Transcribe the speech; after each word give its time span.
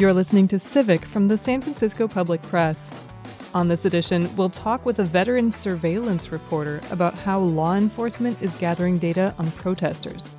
You're 0.00 0.14
listening 0.14 0.48
to 0.48 0.58
Civic 0.58 1.04
from 1.04 1.28
the 1.28 1.36
San 1.36 1.60
Francisco 1.60 2.08
Public 2.08 2.40
Press. 2.40 2.90
On 3.52 3.68
this 3.68 3.84
edition, 3.84 4.34
we'll 4.34 4.48
talk 4.48 4.86
with 4.86 4.98
a 4.98 5.04
veteran 5.04 5.52
surveillance 5.52 6.32
reporter 6.32 6.80
about 6.90 7.18
how 7.18 7.38
law 7.40 7.74
enforcement 7.76 8.40
is 8.40 8.54
gathering 8.54 8.96
data 8.96 9.34
on 9.38 9.50
protesters. 9.50 10.36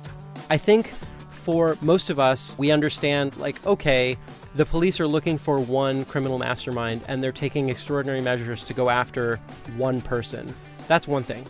I 0.50 0.56
think 0.56 0.92
for 1.30 1.78
most 1.80 2.10
of 2.10 2.18
us, 2.18 2.56
we 2.58 2.72
understand, 2.72 3.36
like, 3.36 3.64
okay, 3.64 4.18
the 4.56 4.66
police 4.66 4.98
are 4.98 5.06
looking 5.06 5.38
for 5.38 5.60
one 5.60 6.06
criminal 6.06 6.40
mastermind 6.40 7.02
and 7.06 7.22
they're 7.22 7.30
taking 7.30 7.68
extraordinary 7.68 8.20
measures 8.20 8.64
to 8.64 8.74
go 8.74 8.90
after 8.90 9.36
one 9.76 10.00
person. 10.00 10.52
That's 10.88 11.06
one 11.06 11.22
thing. 11.22 11.46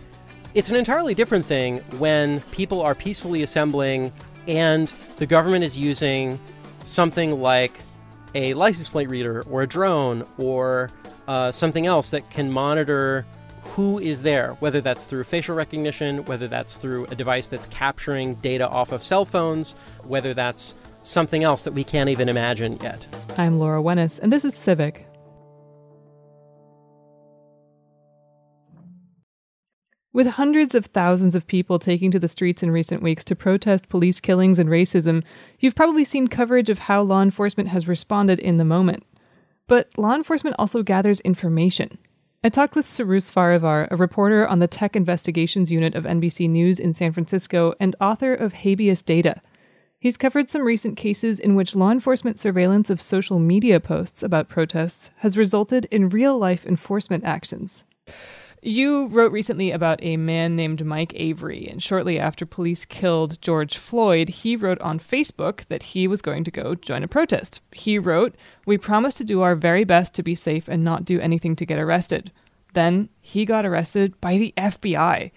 It's 0.53 0.68
an 0.68 0.76
entirely 0.76 1.14
different 1.14 1.46
thing 1.46 1.79
when 1.96 2.43
people 2.50 2.82
are 2.82 2.94
peacefully 2.94 3.43
assembling 3.43 4.13
and 4.46 4.93
the 5.17 5.25
government 5.25 5.64
is 5.64 5.79
using 5.79 6.39
something 6.85 7.40
like 7.40 7.81
a 8.35 8.54
license 8.54 8.89
plate 8.89 9.09
reader 9.09 9.43
or 9.50 9.63
a 9.63 9.67
drone 9.67 10.27
or 10.39 10.90
uh, 11.29 11.53
something 11.53 11.86
else 11.86 12.11
that 12.11 12.29
can 12.31 12.50
monitor 12.50 13.27
who 13.63 13.99
is 13.99 14.23
there, 14.23 14.53
whether 14.61 14.81
that's 14.81 15.04
through 15.04 15.25
facial 15.25 15.54
recognition, 15.54 16.25
whether 16.25 16.49
that's 16.49 16.76
through 16.76 17.07
a 17.07 17.14
device 17.14 17.49
that's 17.49 17.67
capturing 17.67 18.35
data 18.37 18.68
off 18.68 18.93
of 18.93 19.03
cell 19.03 19.25
phones, 19.25 19.75
whether 20.03 20.35
that's 20.35 20.75
something 21.04 21.43
else 21.43 21.64
that 21.64 21.73
we 21.73 21.85
can't 21.85 22.11
even 22.11 22.29
imagine 22.29 22.79
yet. 22.82 23.07
I'm 23.39 23.59
Laura 23.59 23.82
Wenus, 23.82 24.18
and 24.21 24.32
this 24.32 24.45
is 24.45 24.54
Civic. 24.54 25.07
With 30.14 30.26
hundreds 30.26 30.75
of 30.75 30.84
thousands 30.84 31.34
of 31.34 31.46
people 31.46 31.79
taking 31.79 32.11
to 32.11 32.19
the 32.19 32.28
streets 32.28 32.62
in 32.62 32.70
recent 32.70 33.03
weeks 33.03 33.25
to 33.25 33.34
protest 33.34 33.89
police 33.89 34.20
killings 34.20 34.59
and 34.59 34.69
racism, 34.69 35.25
you've 35.59 35.75
probably 35.75 36.05
seen 36.05 36.28
coverage 36.28 36.69
of 36.69 36.81
how 36.81 37.00
law 37.00 37.23
enforcement 37.23 37.70
has 37.70 37.89
responded 37.89 38.39
in 38.39 38.59
the 38.59 38.64
moment. 38.64 39.05
But 39.69 39.89
law 39.97 40.14
enforcement 40.14 40.56
also 40.59 40.83
gathers 40.83 41.20
information. 41.20 41.97
I 42.45 42.50
talked 42.50 42.75
with 42.75 42.91
Cyrus 42.91 43.31
Farivar, 43.31 43.89
a 43.91 43.97
reporter 43.97 44.47
on 44.47 44.59
the 44.59 44.67
Tech 44.67 44.97
Investigations 44.97 45.72
Unit 45.72 45.95
of 45.95 46.05
NBC 46.05 46.47
News 46.47 46.78
in 46.78 46.92
San 46.92 47.12
Francisco 47.12 47.72
and 47.81 47.97
author 47.98 48.34
of 48.34 48.53
Habeas 48.53 49.00
Data. 49.00 49.41
He's 49.98 50.19
covered 50.19 50.50
some 50.50 50.67
recent 50.67 50.98
cases 50.98 51.41
in 51.41 51.55
which 51.55 51.75
law 51.75 51.91
enforcement 51.91 52.39
surveillance 52.39 52.91
of 52.91 53.00
social 53.00 53.39
media 53.39 53.81
posts 53.81 54.22
about 54.22 54.50
protests 54.50 55.11
has 55.19 55.39
resulted 55.39 55.87
in 55.87 56.11
real 56.11 56.37
life 56.37 56.67
enforcement 56.67 57.25
actions. 57.25 57.84
You 58.65 59.09
wrote 59.09 59.33
recently 59.33 59.73
about 59.73 59.99
a 60.05 60.17
man 60.17 60.55
named 60.55 60.87
Mike 60.87 61.13
Avery, 61.17 61.67
and 61.67 61.83
shortly 61.83 62.21
after 62.21 62.47
police 62.47 62.85
killed 62.85 63.43
George 63.43 63.77
Floyd, 63.77 64.29
he 64.29 64.55
wrote 64.55 64.81
on 64.81 65.01
Facebook 65.01 65.67
that 65.67 65.83
he 65.83 66.07
was 66.07 66.23
going 66.23 66.45
to 66.45 66.51
go 66.53 66.77
join 66.77 67.03
a 67.03 67.09
protest. 67.09 67.61
He 67.73 67.99
wrote, 67.99 68.37
We 68.65 68.79
promise 68.79 69.15
to 69.15 69.25
do 69.25 69.41
our 69.41 69.57
very 69.57 69.83
best 69.83 70.15
to 70.15 70.23
be 70.23 70.37
safe 70.37 70.69
and 70.69 70.85
not 70.85 71.05
do 71.05 71.19
anything 71.19 71.57
to 71.57 71.67
get 71.67 71.81
arrested. 71.81 72.31
Then 72.73 73.09
he 73.21 73.45
got 73.45 73.67
arrested 73.67 74.21
by 74.21 74.39
the 74.39 74.55
FBI. 74.57 75.33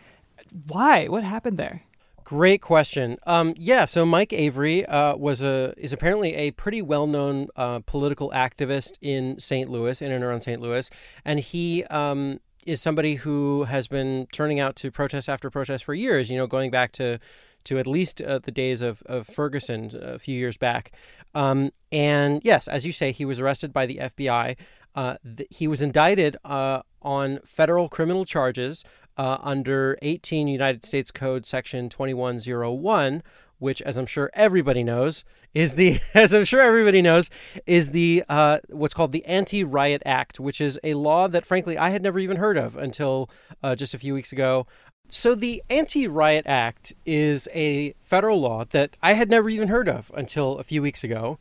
Why? 0.68 1.08
What 1.08 1.24
happened 1.24 1.58
there? 1.58 1.82
Great 2.26 2.62
question. 2.62 3.18
Um, 3.26 3.56
yeah, 3.58 3.86
so 3.86 4.06
Mike 4.06 4.34
Avery 4.34 4.86
uh, 4.86 5.16
was 5.16 5.42
a 5.42 5.74
is 5.78 5.94
apparently 5.94 6.36
a 6.36 6.52
pretty 6.52 6.82
well 6.82 7.06
known 7.08 7.48
uh, 7.56 7.80
political 7.86 8.32
activist 8.32 8.98
in 9.02 9.40
St. 9.40 9.70
Louis, 9.70 10.02
in 10.02 10.12
and 10.12 10.24
around 10.24 10.42
St. 10.42 10.60
Louis, 10.62 10.90
and 11.24 11.40
he 11.40 11.84
um, 11.86 12.40
is 12.66 12.82
somebody 12.82 13.16
who 13.16 13.64
has 13.66 13.88
been 13.88 14.28
turning 14.32 14.60
out 14.60 14.76
to 14.78 14.92
protest 14.92 15.30
after 15.30 15.50
protest 15.50 15.84
for 15.84 15.94
years, 15.94 16.30
you 16.30 16.38
know, 16.38 16.48
going 16.48 16.72
back 16.72 16.92
to 16.94 17.20
to 17.66 17.80
at 17.80 17.88
least 17.88 18.22
uh, 18.22 18.40
the 18.40 18.52
days 18.52 18.82
of, 18.82 19.02
of 19.08 19.28
Ferguson 19.28 19.90
uh, 19.94 20.14
a 20.14 20.20
few 20.20 20.38
years 20.38 20.56
back. 20.56 20.92
Um, 21.34 21.72
and 21.92 22.42
yes, 22.44 22.68
as 22.68 22.86
you 22.86 22.92
say, 22.92 23.12
he 23.12 23.26
was 23.26 23.40
arrested 23.40 23.74
by 23.74 23.86
the 23.88 23.98
FBI. 23.98 24.56
Uh, 24.94 25.18
th- 25.36 25.50
he 25.50 25.68
was 25.68 25.82
indicted 25.82 26.38
uh, 26.46 26.84
on 27.02 27.40
federal 27.44 27.90
criminal 27.90 28.24
charges 28.24 28.84
uh, 29.18 29.38
under 29.42 29.98
18 30.02 30.48
United 30.48 30.86
States 30.86 31.12
Code 31.12 31.46
Section 31.46 31.90
2101, 31.90 33.24
which, 33.60 33.82
as 33.82 33.98
I'm 33.98 34.06
sure 34.06 34.30
everybody 34.34 34.84
knows, 34.84 35.24
is 35.54 35.76
the 35.76 36.00
as 36.14 36.34
I'm 36.34 36.46
sure 36.46 36.62
everybody 36.62 37.02
knows 37.02 37.30
is 37.66 37.92
the 37.92 38.24
uh, 38.30 38.60
what's 38.70 38.94
called 38.94 39.12
the 39.12 39.26
Anti-Riot 39.26 40.04
Act, 40.06 40.40
which 40.40 40.62
is 40.62 40.80
a 40.84 40.94
law 40.94 41.28
that, 41.28 41.46
frankly, 41.46 41.78
I 41.78 41.90
had 41.90 42.04
never 42.04 42.20
even 42.20 42.38
heard 42.38 42.58
of 42.58 42.76
until 42.76 43.30
uh, 43.64 43.76
just 43.76 43.94
a 43.94 44.00
few 44.00 44.14
weeks 44.14 44.32
ago. 44.32 44.68
So 45.08 45.36
the 45.36 45.64
Anti-Riot 45.70 46.48
Act 46.48 46.94
is 47.06 47.48
a 47.54 47.94
federal 48.02 48.40
law 48.42 48.66
that 48.66 48.98
I 49.02 49.14
had 49.14 49.30
never 49.30 49.50
even 49.50 49.68
heard 49.68 49.88
of 49.88 50.12
until 50.16 50.58
a 50.58 50.64
few 50.64 50.82
weeks 50.82 51.04
ago, 51.04 51.38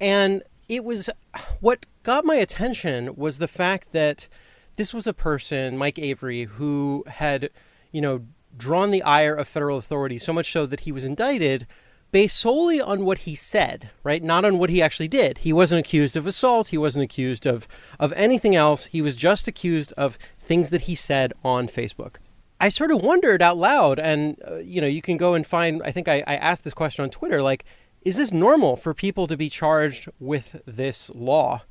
and 0.00 0.42
it 0.68 0.84
was 0.84 1.10
what 1.58 1.86
got 2.04 2.24
my 2.24 2.36
attention 2.36 3.16
was 3.16 3.38
the 3.38 3.48
fact 3.48 3.92
that 3.92 4.28
this 4.76 4.94
was 4.94 5.06
a 5.06 5.12
person, 5.12 5.76
Mike 5.76 5.98
Avery, 5.98 6.44
who 6.44 7.04
had, 7.06 7.50
you 7.92 8.00
know, 8.00 8.24
drawn 8.56 8.90
the 8.90 9.02
ire 9.02 9.34
of 9.34 9.48
federal 9.48 9.78
authorities 9.78 10.22
so 10.22 10.32
much 10.32 10.50
so 10.50 10.66
that 10.66 10.80
he 10.80 10.92
was 10.92 11.04
indicted 11.04 11.66
based 12.12 12.38
solely 12.38 12.80
on 12.80 13.04
what 13.04 13.18
he 13.18 13.34
said, 13.34 13.90
right? 14.02 14.22
Not 14.22 14.44
on 14.44 14.58
what 14.58 14.70
he 14.70 14.82
actually 14.82 15.08
did. 15.08 15.38
He 15.38 15.52
wasn't 15.52 15.86
accused 15.86 16.16
of 16.16 16.26
assault. 16.26 16.68
He 16.68 16.78
wasn't 16.78 17.04
accused 17.04 17.46
of, 17.46 17.68
of 17.98 18.12
anything 18.14 18.56
else. 18.56 18.86
He 18.86 19.02
was 19.02 19.14
just 19.14 19.46
accused 19.46 19.92
of 19.92 20.18
things 20.38 20.70
that 20.70 20.82
he 20.82 20.94
said 20.94 21.32
on 21.44 21.68
Facebook. 21.68 22.16
I 22.60 22.68
sort 22.68 22.90
of 22.90 23.00
wondered 23.00 23.40
out 23.40 23.56
loud, 23.56 23.98
and 23.98 24.36
uh, 24.46 24.56
you 24.56 24.80
know, 24.80 24.86
you 24.86 25.00
can 25.00 25.16
go 25.16 25.34
and 25.34 25.46
find. 25.46 25.82
I 25.82 25.92
think 25.92 26.08
I, 26.08 26.22
I 26.26 26.36
asked 26.36 26.64
this 26.64 26.74
question 26.74 27.02
on 27.02 27.10
Twitter, 27.10 27.40
like, 27.40 27.64
is 28.02 28.18
this 28.18 28.32
normal 28.32 28.76
for 28.76 28.92
people 28.92 29.26
to 29.28 29.36
be 29.36 29.48
charged 29.48 30.08
with 30.18 30.60
this 30.66 31.10
law? 31.14 31.62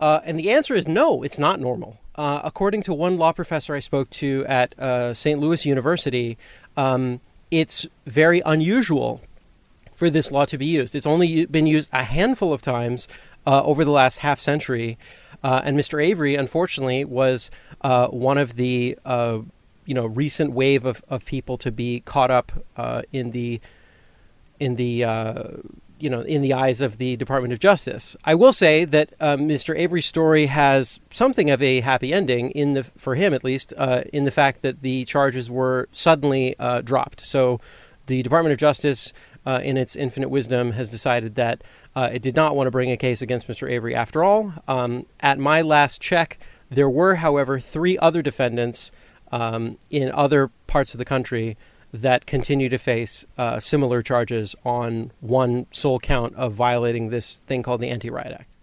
Uh, 0.00 0.20
and 0.24 0.38
the 0.38 0.50
answer 0.50 0.74
is 0.74 0.88
no, 0.88 1.22
it's 1.22 1.38
not 1.38 1.60
normal. 1.60 1.98
Uh, 2.14 2.40
according 2.44 2.82
to 2.82 2.92
one 2.92 3.16
law 3.16 3.32
professor 3.32 3.74
I 3.74 3.78
spoke 3.78 4.10
to 4.10 4.44
at 4.46 4.78
uh, 4.78 5.14
St. 5.14 5.40
Louis 5.40 5.64
University, 5.64 6.36
um, 6.76 7.20
it's 7.50 7.86
very 8.06 8.42
unusual 8.44 9.22
for 9.94 10.10
this 10.10 10.30
law 10.30 10.44
to 10.46 10.58
be 10.58 10.66
used. 10.66 10.94
It's 10.94 11.06
only 11.06 11.46
been 11.46 11.66
used 11.66 11.90
a 11.92 12.04
handful 12.04 12.52
of 12.52 12.60
times 12.60 13.08
uh, 13.46 13.62
over 13.62 13.84
the 13.84 13.90
last 13.90 14.18
half 14.18 14.40
century, 14.40 14.98
uh, 15.42 15.62
and 15.64 15.78
Mr. 15.78 16.02
Avery, 16.02 16.34
unfortunately, 16.34 17.04
was 17.04 17.50
uh, 17.80 18.08
one 18.08 18.38
of 18.38 18.56
the 18.56 18.96
you 19.84 19.94
know 19.94 20.06
recent 20.06 20.52
wave 20.52 20.84
of, 20.84 21.02
of 21.08 21.24
people 21.24 21.56
to 21.58 21.72
be 21.72 22.00
caught 22.00 22.30
up 22.30 22.52
in 23.10 23.30
the 23.30 23.60
in 24.60 24.76
the 24.76 25.04
you 26.02 26.10
know 26.10 26.20
in 26.22 26.42
the 26.42 26.52
eyes 26.52 26.80
of 26.80 26.98
the 26.98 27.16
Department 27.16 27.52
of 27.52 27.58
Justice. 27.58 28.16
I 28.24 28.34
will 28.34 28.52
say 28.52 28.84
that 28.84 29.18
Mr. 29.18 29.76
Avery's 29.76 30.06
story 30.06 30.46
has 30.46 31.00
something 31.10 31.50
of 31.50 31.62
a 31.62 31.80
happy 31.80 32.12
ending 32.12 32.50
in 32.50 32.74
the 32.74 32.82
for 32.84 33.14
him 33.14 33.32
at 33.32 33.44
least 33.44 33.72
in 34.12 34.24
the 34.24 34.30
fact 34.30 34.62
that 34.62 34.82
the 34.82 35.04
charges 35.04 35.50
were 35.50 35.88
suddenly 35.92 36.56
dropped. 36.84 37.20
So 37.20 37.60
the 38.06 38.22
Department 38.22 38.52
of 38.52 38.58
Justice 38.58 39.12
uh, 39.44 39.60
in 39.62 39.76
its 39.76 39.96
infinite 39.96 40.28
wisdom, 40.28 40.72
has 40.72 40.90
decided 40.90 41.34
that 41.34 41.62
uh, 41.94 42.10
it 42.12 42.22
did 42.22 42.36
not 42.36 42.54
want 42.54 42.66
to 42.66 42.70
bring 42.70 42.90
a 42.90 42.96
case 42.96 43.22
against 43.22 43.48
Mr. 43.48 43.70
Avery 43.70 43.94
after 43.94 44.22
all. 44.22 44.52
Um, 44.68 45.06
at 45.20 45.38
my 45.38 45.62
last 45.62 46.00
check, 46.00 46.38
there 46.70 46.88
were, 46.88 47.16
however, 47.16 47.58
three 47.58 47.98
other 47.98 48.22
defendants 48.22 48.92
um, 49.30 49.78
in 49.90 50.10
other 50.12 50.50
parts 50.66 50.94
of 50.94 50.98
the 50.98 51.04
country 51.04 51.56
that 51.92 52.26
continue 52.26 52.68
to 52.68 52.78
face 52.78 53.24
uh, 53.36 53.60
similar 53.60 54.02
charges 54.02 54.56
on 54.64 55.12
one 55.20 55.66
sole 55.70 55.98
count 55.98 56.34
of 56.36 56.52
violating 56.52 57.10
this 57.10 57.40
thing 57.46 57.62
called 57.62 57.80
the 57.80 57.88
Anti 57.88 58.10
Riot 58.10 58.32
Act. 58.32 58.56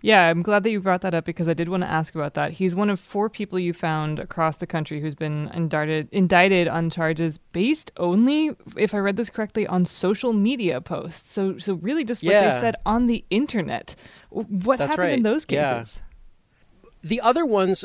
Yeah, 0.00 0.28
I'm 0.28 0.42
glad 0.42 0.64
that 0.64 0.70
you 0.70 0.80
brought 0.80 1.02
that 1.02 1.14
up 1.14 1.24
because 1.24 1.48
I 1.48 1.54
did 1.54 1.68
want 1.68 1.84
to 1.84 1.88
ask 1.88 2.14
about 2.16 2.34
that. 2.34 2.50
He's 2.50 2.74
one 2.74 2.90
of 2.90 2.98
four 2.98 3.30
people 3.30 3.58
you 3.58 3.72
found 3.72 4.18
across 4.18 4.56
the 4.56 4.66
country 4.66 5.00
who's 5.00 5.14
been 5.14 5.48
indicted 5.54 6.08
indicted 6.10 6.66
on 6.66 6.90
charges 6.90 7.38
based 7.38 7.92
only, 7.98 8.50
if 8.76 8.94
I 8.94 8.98
read 8.98 9.16
this 9.16 9.30
correctly, 9.30 9.66
on 9.66 9.84
social 9.84 10.32
media 10.32 10.80
posts. 10.80 11.30
So, 11.30 11.58
so 11.58 11.74
really 11.74 12.04
just 12.04 12.24
what 12.24 12.32
yeah. 12.32 12.50
they 12.50 12.60
said 12.60 12.76
on 12.84 13.06
the 13.06 13.24
internet. 13.30 13.94
What 14.30 14.78
That's 14.78 14.90
happened 14.90 15.08
right. 15.08 15.16
in 15.18 15.22
those 15.22 15.44
cases? 15.44 16.00
Yeah. 16.00 16.88
The 17.04 17.20
other 17.20 17.46
ones 17.46 17.84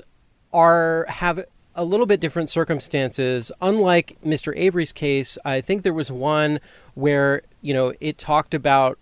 are 0.54 1.06
have 1.10 1.46
a 1.78 1.86
little 1.86 2.08
bit 2.08 2.20
different 2.20 2.50
circumstances. 2.50 3.52
Unlike 3.62 4.18
Mr. 4.26 4.52
Avery's 4.58 4.92
case, 4.92 5.38
I 5.46 5.62
think 5.62 5.84
there 5.84 5.94
was 5.94 6.12
one 6.12 6.60
where 6.96 7.44
you 7.62 7.74
know 7.74 7.94
it 8.02 8.18
talked 8.18 8.54
about 8.54 8.98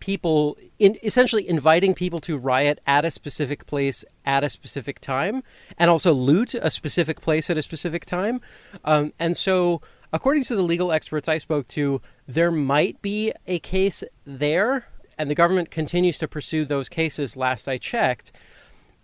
people 0.00 0.56
in 0.78 0.98
essentially 1.02 1.48
inviting 1.48 1.94
people 1.94 2.20
to 2.20 2.36
riot 2.36 2.80
at 2.86 3.04
a 3.04 3.10
specific 3.10 3.66
place 3.66 4.04
at 4.24 4.44
a 4.44 4.50
specific 4.50 5.00
time 5.00 5.42
and 5.78 5.90
also 5.90 6.12
loot 6.12 6.54
a 6.54 6.70
specific 6.70 7.20
place 7.20 7.48
at 7.48 7.56
a 7.56 7.62
specific 7.62 8.04
time 8.04 8.40
um, 8.84 9.12
and 9.18 9.38
so 9.38 9.80
according 10.12 10.42
to 10.42 10.54
the 10.54 10.62
legal 10.62 10.92
experts 10.92 11.30
i 11.30 11.38
spoke 11.38 11.66
to 11.66 12.02
there 12.28 12.50
might 12.50 13.00
be 13.00 13.32
a 13.46 13.58
case 13.58 14.04
there 14.26 14.86
and 15.16 15.30
the 15.30 15.34
government 15.34 15.70
continues 15.70 16.18
to 16.18 16.28
pursue 16.28 16.66
those 16.66 16.90
cases 16.90 17.34
last 17.34 17.66
i 17.66 17.78
checked 17.78 18.30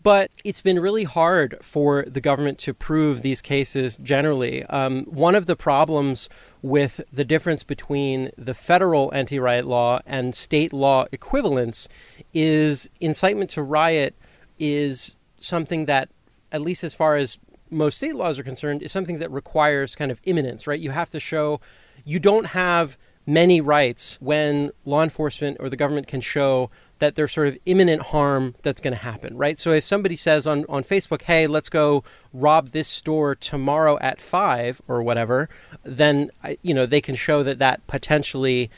but 0.02 0.30
it's 0.44 0.60
been 0.60 0.80
really 0.80 1.04
hard 1.04 1.56
for 1.62 2.04
the 2.06 2.20
government 2.20 2.58
to 2.58 2.74
prove 2.74 3.22
these 3.22 3.40
cases 3.40 3.98
generally. 3.98 4.64
Um, 4.64 5.04
one 5.04 5.34
of 5.34 5.46
the 5.46 5.56
problems 5.56 6.28
with 6.60 7.00
the 7.12 7.24
difference 7.24 7.62
between 7.62 8.30
the 8.36 8.54
federal 8.54 9.12
anti 9.14 9.38
riot 9.38 9.66
law 9.66 10.00
and 10.06 10.34
state 10.34 10.72
law 10.72 11.06
equivalents 11.12 11.88
is 12.32 12.90
incitement 13.00 13.50
to 13.50 13.62
riot 13.62 14.14
is 14.58 15.16
something 15.38 15.86
that, 15.86 16.08
at 16.50 16.60
least 16.60 16.84
as 16.84 16.94
far 16.94 17.16
as 17.16 17.38
most 17.70 17.96
state 17.96 18.14
laws 18.14 18.38
are 18.38 18.44
concerned, 18.44 18.82
is 18.82 18.92
something 18.92 19.18
that 19.18 19.30
requires 19.30 19.94
kind 19.94 20.10
of 20.10 20.20
imminence, 20.24 20.66
right? 20.66 20.80
You 20.80 20.90
have 20.90 21.10
to 21.10 21.20
show 21.20 21.60
you 22.04 22.18
don't 22.18 22.46
have 22.48 22.96
many 23.26 23.60
rights 23.60 24.18
when 24.20 24.72
law 24.84 25.02
enforcement 25.02 25.56
or 25.60 25.68
the 25.68 25.76
government 25.76 26.06
can 26.06 26.20
show 26.20 26.70
that 27.02 27.16
there's 27.16 27.32
sort 27.32 27.48
of 27.48 27.58
imminent 27.66 28.00
harm 28.00 28.54
that's 28.62 28.80
going 28.80 28.92
to 28.92 29.02
happen, 29.02 29.36
right? 29.36 29.58
So 29.58 29.72
if 29.72 29.82
somebody 29.82 30.14
says 30.14 30.46
on, 30.46 30.64
on 30.68 30.84
Facebook, 30.84 31.22
hey, 31.22 31.48
let's 31.48 31.68
go 31.68 32.04
rob 32.32 32.68
this 32.68 32.86
store 32.86 33.34
tomorrow 33.34 33.98
at 34.00 34.20
five 34.20 34.80
or 34.86 35.02
whatever, 35.02 35.48
then, 35.82 36.30
you 36.62 36.72
know, 36.72 36.86
they 36.86 37.00
can 37.00 37.16
show 37.16 37.42
that 37.42 37.58
that 37.58 37.84
potentially 37.88 38.70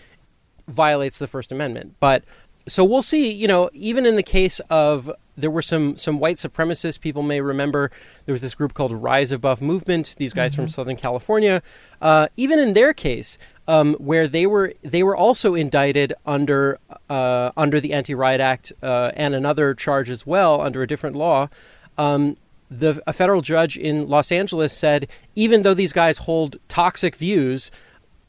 violates 0.67 1.19
the 1.19 1.27
First 1.27 1.53
Amendment. 1.53 1.97
But 2.01 2.25
so 2.67 2.83
we'll 2.83 3.03
see, 3.03 3.31
you 3.31 3.47
know, 3.47 3.69
even 3.75 4.07
in 4.07 4.17
the 4.17 4.23
case 4.23 4.59
of 4.71 5.13
there 5.37 5.51
were 5.51 5.63
some 5.63 5.97
some 5.97 6.19
white 6.19 6.37
supremacists 6.37 6.99
people 6.99 7.23
may 7.23 7.41
remember 7.41 7.91
there 8.25 8.33
was 8.33 8.41
this 8.41 8.55
group 8.55 8.73
called 8.73 8.93
rise 8.93 9.33
above 9.33 9.61
movement 9.61 10.15
these 10.19 10.33
guys 10.33 10.53
mm-hmm. 10.53 10.63
from 10.63 10.69
southern 10.69 10.95
california 10.95 11.61
uh, 12.01 12.29
even 12.37 12.59
in 12.61 12.73
their 12.73 12.95
case 12.95 13.37
um, 13.67 13.95
where 13.95 14.29
they 14.29 14.47
were 14.47 14.75
they 14.83 15.03
were 15.03 15.17
also 15.17 15.55
indicted 15.55 16.13
under 16.27 16.79
uh, 17.09 17.51
under 17.57 17.81
the 17.81 17.93
Anti-Riot 17.93 18.41
Act 18.41 18.73
uh, 18.83 19.13
and 19.17 19.35
another 19.35 19.75
charge 19.75 20.11
as 20.11 20.27
well 20.27 20.61
under 20.61 20.83
a 20.83 20.87
different 20.87 21.17
law. 21.17 21.49
Um, 21.97 22.37
the 22.71 23.01
a 23.07 23.13
federal 23.13 23.41
judge 23.41 23.77
in 23.77 24.09
Los 24.09 24.33
Angeles 24.33 24.73
said 24.73 25.09
even 25.35 25.63
though 25.63 25.75
these 25.75 25.93
guys 25.93 26.19
hold 26.19 26.59
toxic 26.69 27.17
views, 27.17 27.71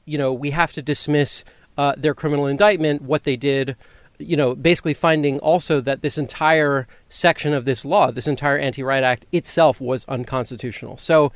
you 0.05 0.17
know 0.17 0.31
we 0.33 0.51
have 0.51 0.71
to 0.73 0.81
dismiss 0.81 1.43
uh, 1.77 1.93
their 1.97 2.13
criminal 2.13 2.47
indictment. 2.47 3.01
What 3.01 3.23
they 3.23 3.35
did, 3.35 3.75
you 4.17 4.37
know, 4.37 4.55
basically 4.55 4.93
finding 4.93 5.39
also 5.39 5.81
that 5.81 6.01
this 6.01 6.17
entire 6.17 6.87
section 7.09 7.53
of 7.53 7.65
this 7.65 7.83
law, 7.83 8.11
this 8.11 8.27
entire 8.27 8.57
Anti-Riot 8.57 9.03
Act 9.03 9.25
itself 9.31 9.81
was 9.81 10.05
unconstitutional. 10.05 10.97
So 10.97 11.33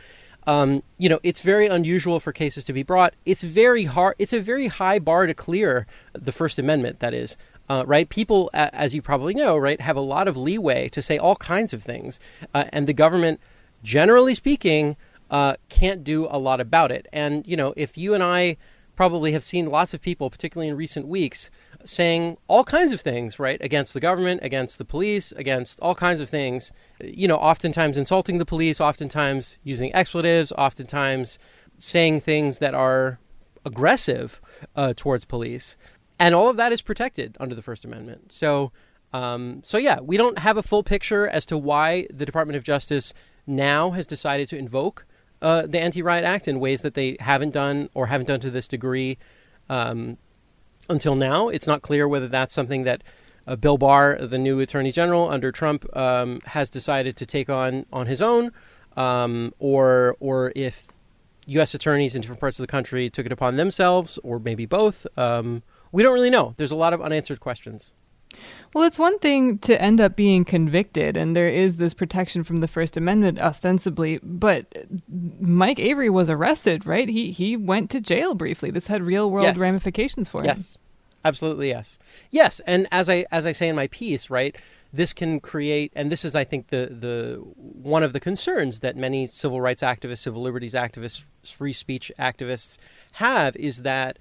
um, 0.50 0.82
you 0.98 1.10
know, 1.10 1.20
it's 1.22 1.42
very 1.42 1.68
unusual 1.68 2.20
for 2.20 2.34
cases 2.34 2.64
to 2.66 2.74
be 2.74 2.82
brought. 2.82 3.14
It's 3.24 3.44
very 3.44 3.86
hard. 3.86 4.16
It's 4.18 4.34
a 4.34 4.40
very 4.40 4.66
high 4.66 4.98
bar 4.98 5.28
to 5.28 5.36
clear 5.36 5.86
the 6.14 6.32
First 6.32 6.58
Amendment. 6.58 7.00
That 7.02 7.14
is. 7.14 7.38
Uh, 7.70 7.84
right? 7.86 8.10
People, 8.10 8.50
as 8.54 8.96
you 8.96 9.02
probably 9.04 9.36
know, 9.36 9.56
right, 9.56 9.80
have 9.80 9.96
a 9.96 10.02
lot 10.02 10.28
of 10.28 10.36
leeway 10.36 10.90
to 10.90 11.04
say 11.04 11.20
all 11.20 11.36
kinds 11.36 11.72
of 11.72 11.84
things, 11.84 12.20
uh, 12.52 12.64
and 12.70 12.88
the 12.88 12.94
government, 12.94 13.40
generally 13.84 14.34
speaking, 14.34 14.98
uh, 15.30 15.54
can't 15.70 16.04
do 16.04 16.28
a 16.32 16.40
lot 16.40 16.60
about 16.60 16.92
it. 16.92 17.06
And 17.14 17.46
you 17.46 17.56
know, 17.56 17.76
if 17.78 17.96
you 17.96 18.16
and 18.16 18.24
I 18.24 18.58
probably 19.00 19.32
have 19.32 19.46
seen 19.46 19.66
lots 19.66 19.94
of 19.94 20.02
people, 20.02 20.30
particularly 20.30 20.68
in 20.68 20.76
recent 20.76 21.08
weeks, 21.08 21.50
saying 21.86 22.36
all 22.50 22.66
kinds 22.66 22.92
of 22.92 23.00
things, 23.00 23.40
right, 23.40 23.58
against 23.62 23.94
the 23.94 24.00
government, 24.02 24.42
against 24.44 24.78
the 24.78 24.84
police, 24.84 25.32
against 25.32 25.80
all 25.80 25.96
kinds 25.96 26.20
of 26.20 26.28
things, 26.28 26.74
you 27.02 27.26
know, 27.26 27.38
oftentimes 27.38 27.98
insulting 27.98 28.40
the 28.40 28.46
police, 28.46 28.82
oftentimes 28.82 29.58
using 29.64 29.90
expletives, 29.96 30.52
oftentimes 30.52 31.40
saying 31.78 32.20
things 32.20 32.60
that 32.60 32.74
are 32.74 33.20
aggressive 33.66 34.42
uh, 34.76 34.92
towards 34.94 35.24
police. 35.24 35.78
And 36.20 36.36
all 36.36 36.50
of 36.50 36.58
that 36.58 36.74
is 36.74 36.82
protected 36.82 37.38
under 37.40 37.56
the 37.56 37.62
First 37.62 37.86
Amendment. 37.86 38.34
So, 38.34 38.74
um, 39.14 39.62
so 39.64 39.78
yeah, 39.78 40.02
we 40.02 40.18
don't 40.18 40.40
have 40.40 40.58
a 40.58 40.62
full 40.62 40.84
picture 40.84 41.26
as 41.26 41.46
to 41.46 41.58
why 41.58 42.06
the 42.14 42.26
Department 42.26 42.58
of 42.58 42.66
Justice 42.66 43.14
now 43.48 43.92
has 43.92 44.06
decided 44.06 44.50
to 44.50 44.58
invoke 44.58 45.06
uh, 45.42 45.64
the 45.66 45.80
Anti-Riot 45.80 46.24
Act 46.24 46.48
in 46.48 46.60
ways 46.60 46.82
that 46.82 46.94
they 46.94 47.18
haven't 47.20 47.52
done 47.52 47.90
or 47.94 48.08
haven't 48.08 48.28
done 48.28 48.40
to 48.42 48.52
this 48.52 48.68
degree 48.68 49.18
um, 49.70 50.18
until 50.90 51.16
now. 51.16 51.50
It's 51.50 51.68
not 51.68 51.82
clear 51.82 52.08
whether 52.08 52.28
that's 52.28 52.54
something 52.54 52.84
that 52.84 53.04
uh, 53.48 53.56
Bill 53.56 53.78
Barr, 53.78 54.18
the 54.20 54.38
new 54.38 54.60
Attorney 54.60 54.92
General 54.92 55.30
under 55.30 55.52
Trump, 55.52 55.86
um, 55.96 56.42
has 56.46 56.70
decided 56.70 57.16
to 57.18 57.26
take 57.26 57.50
on 57.50 57.86
on 57.92 58.06
his 58.08 58.22
own, 58.22 58.52
um, 58.96 59.54
or 59.60 60.16
or 60.20 60.52
if 60.56 60.88
U.S. 61.48 61.74
attorneys 61.74 62.16
in 62.16 62.22
different 62.22 62.40
parts 62.40 62.60
of 62.60 62.64
the 62.64 62.68
country 62.68 63.10
took 63.10 63.26
it 63.26 63.32
upon 63.32 63.56
themselves, 63.56 64.20
or 64.24 64.40
maybe 64.40 64.66
both. 64.66 65.08
Um, 65.18 65.64
we 65.92 66.04
don't 66.04 66.14
really 66.14 66.30
know. 66.30 66.54
There's 66.58 66.72
a 66.72 66.76
lot 66.76 66.94
of 66.94 67.02
unanswered 67.02 67.40
questions. 67.40 67.94
Well, 68.74 68.84
it's 68.84 69.00
one 69.00 69.18
thing 69.20 69.58
to 69.60 69.82
end 69.82 70.00
up 70.00 70.16
being 70.16 70.46
convicted, 70.46 71.18
and 71.18 71.36
there 71.36 71.50
is 71.50 71.78
this 71.78 71.94
protection 71.96 72.44
from 72.44 72.58
the 72.58 72.68
First 72.68 72.98
Amendment 72.98 73.40
ostensibly, 73.40 74.20
but 74.22 74.86
Mike 75.42 75.80
Avery 75.80 76.10
was 76.10 76.30
arrested, 76.30 76.86
right? 76.86 77.10
He 77.10 77.32
he 77.32 77.58
went 77.58 77.90
to 77.92 78.00
jail 78.00 78.36
briefly. 78.36 78.70
This 78.70 78.88
had 78.88 79.02
real 79.02 79.32
world 79.32 79.46
yes. 79.46 79.58
ramifications 79.58 80.30
for 80.30 80.42
him. 80.42 80.48
Yes, 80.48 80.78
absolutely, 81.26 81.70
yes, 81.70 81.98
yes. 82.30 82.62
And 82.68 82.88
as 82.92 83.10
I 83.10 83.26
as 83.32 83.48
I 83.48 83.54
say 83.54 83.70
in 83.70 83.76
my 83.76 83.88
piece, 83.88 84.30
right, 84.30 84.56
this 84.94 85.14
can 85.14 85.40
create, 85.40 85.92
and 85.96 86.12
this 86.12 86.26
is, 86.26 86.36
I 86.36 86.44
think, 86.44 86.68
the 86.68 86.90
the 86.92 87.42
one 87.56 88.04
of 88.04 88.14
the 88.14 88.20
concerns 88.20 88.82
that 88.82 88.96
many 88.96 89.26
civil 89.26 89.62
rights 89.62 89.82
activists, 89.82 90.20
civil 90.20 90.42
liberties 90.42 90.74
activists, 90.74 91.26
free 91.44 91.74
speech 91.74 92.12
activists 92.20 92.78
have 93.14 93.56
is 93.56 93.82
that 93.84 94.20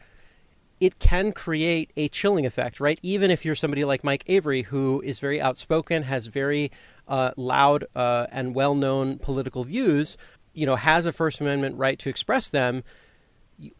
it 0.80 0.98
can 0.98 1.32
create 1.32 1.92
a 1.96 2.08
chilling 2.08 2.46
effect, 2.46 2.80
right? 2.80 2.98
Even 3.02 3.30
if 3.30 3.44
you're 3.44 3.54
somebody 3.54 3.84
like 3.84 4.04
Mike 4.04 4.24
Avery, 4.26 4.62
who 4.62 5.00
is 5.02 5.18
very 5.18 5.40
outspoken, 5.40 6.04
has 6.04 6.26
very 6.26 6.70
uh, 7.06 7.32
loud 7.36 7.84
uh, 7.94 8.26
and 8.30 8.54
well 8.54 8.74
known 8.74 9.18
political 9.18 9.64
views, 9.64 10.16
you 10.52 10.66
know, 10.66 10.76
has 10.76 11.06
a 11.06 11.12
First 11.12 11.40
Amendment 11.40 11.76
right 11.76 11.98
to 11.98 12.08
express 12.08 12.48
them. 12.48 12.84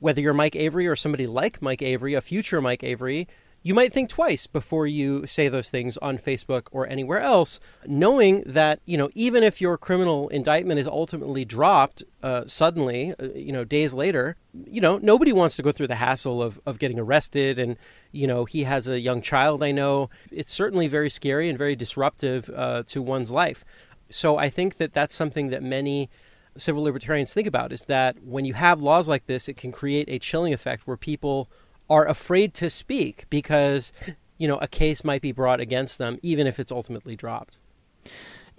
Whether 0.00 0.21
you're 0.21 0.35
Mike 0.35 0.56
Avery 0.56 0.89
or 0.89 0.97
somebody 0.97 1.27
like 1.27 1.62
Mike 1.62 1.83
Avery, 1.83 2.15
a 2.15 2.21
future 2.21 2.61
Mike 2.61 2.83
Avery, 2.83 3.29
you 3.69 3.75
might 3.75 3.93
think 3.93 4.09
twice 4.09 4.47
before 4.47 4.87
you 4.87 5.26
say 5.26 5.49
those 5.49 5.69
things 5.69 5.99
on 5.99 6.17
Facebook 6.17 6.69
or 6.70 6.88
anywhere 6.88 7.20
else, 7.20 7.61
knowing 7.87 8.43
that, 8.47 8.81
you 8.87 8.97
know, 8.97 9.11
even 9.15 9.43
if 9.43 9.61
your 9.61 9.76
criminal 9.76 10.31
indictment 10.31 10.81
is 10.81 10.87
ultimately 10.87 11.44
dropped 11.44 12.03
uh, 12.23 12.44
suddenly, 12.47 13.12
uh, 13.20 13.26
you 13.35 13.53
know, 13.53 13.65
days 13.65 13.93
later, 13.93 14.37
you 14.67 14.81
know, 14.81 14.97
nobody 15.03 15.35
wants 15.35 15.55
to 15.56 15.62
go 15.62 15.70
through 15.70 15.87
the 15.87 15.97
hassle 15.97 16.43
of, 16.43 16.59
of 16.65 16.79
getting 16.79 16.99
arrested. 16.99 17.59
And, 17.59 17.76
you 18.11 18.26
know, 18.26 18.47
he 18.47 18.65
has 18.65 18.88
a 18.88 19.00
young 19.00 19.20
child, 19.20 19.62
I 19.62 19.73
know. 19.73 20.09
It's 20.32 20.55
certainly 20.55 20.88
very 20.88 21.11
scary 21.11 21.50
and 21.50 21.59
very 21.59 21.76
disruptive 21.76 22.49
uh, 22.56 22.85
to 22.87 23.03
one's 23.03 23.31
life. 23.31 23.67
So 24.09 24.38
I 24.38 24.49
think 24.49 24.79
that 24.79 24.94
that's 24.94 25.15
something 25.15 25.49
that 25.49 25.62
many 25.62 26.09
civil 26.56 26.82
libertarians 26.85 27.35
think 27.35 27.47
about 27.47 27.70
is 27.73 27.85
that 27.85 28.17
when 28.25 28.47
you 28.47 28.55
have 28.55 28.81
laws 28.81 29.11
like 29.11 29.26
this, 29.26 29.47
it 29.47 29.59
can 29.59 29.72
create 29.72 30.08
a 30.08 30.19
chilling 30.19 30.55
effect 30.55 30.87
where 30.87 30.96
people 30.96 31.51
are 31.91 32.07
afraid 32.07 32.55
to 32.55 32.71
speak 32.71 33.27
because 33.31 33.93
you 34.39 34.49
know 34.49 34.59
a 34.59 34.69
case 34.69 35.05
might 35.05 35.23
be 35.23 35.33
brought 35.33 35.61
against 35.61 35.99
them 35.99 36.19
even 36.23 36.47
if 36.47 36.59
it's 36.59 36.73
ultimately 36.73 37.17
dropped 37.17 37.59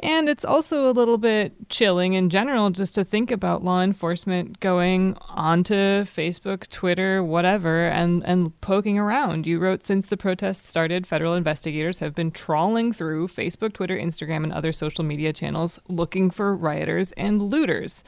and 0.02 0.30
it's 0.30 0.46
also 0.46 0.90
a 0.90 0.94
little 0.94 1.18
bit 1.18 1.54
chilling 1.68 2.14
in 2.14 2.30
general 2.30 2.70
just 2.70 2.96
to 2.96 3.04
think 3.04 3.32
about 3.32 3.66
law 3.66 3.82
enforcement 3.82 4.60
going 4.62 5.18
onto 5.28 5.76
Facebook, 5.76 6.70
Twitter, 6.70 7.22
whatever, 7.22 7.88
and, 7.90 8.24
and 8.26 8.60
poking 8.62 8.98
around. 8.98 9.46
You 9.46 9.60
wrote 9.60 9.84
Since 9.84 10.08
the 10.08 10.16
protests 10.16 10.68
started, 10.68 11.06
federal 11.06 11.36
investigators 11.36 12.00
have 12.00 12.16
been 12.16 12.32
trawling 12.32 12.94
through 12.94 13.28
Facebook, 13.28 13.74
Twitter, 13.74 13.98
Instagram, 13.98 14.44
and 14.44 14.54
other 14.54 14.72
social 14.72 15.04
media 15.04 15.34
channels 15.34 15.80
looking 15.90 16.30
for 16.30 16.56
rioters 16.56 17.12
and 17.14 17.42
looters. 17.42 18.04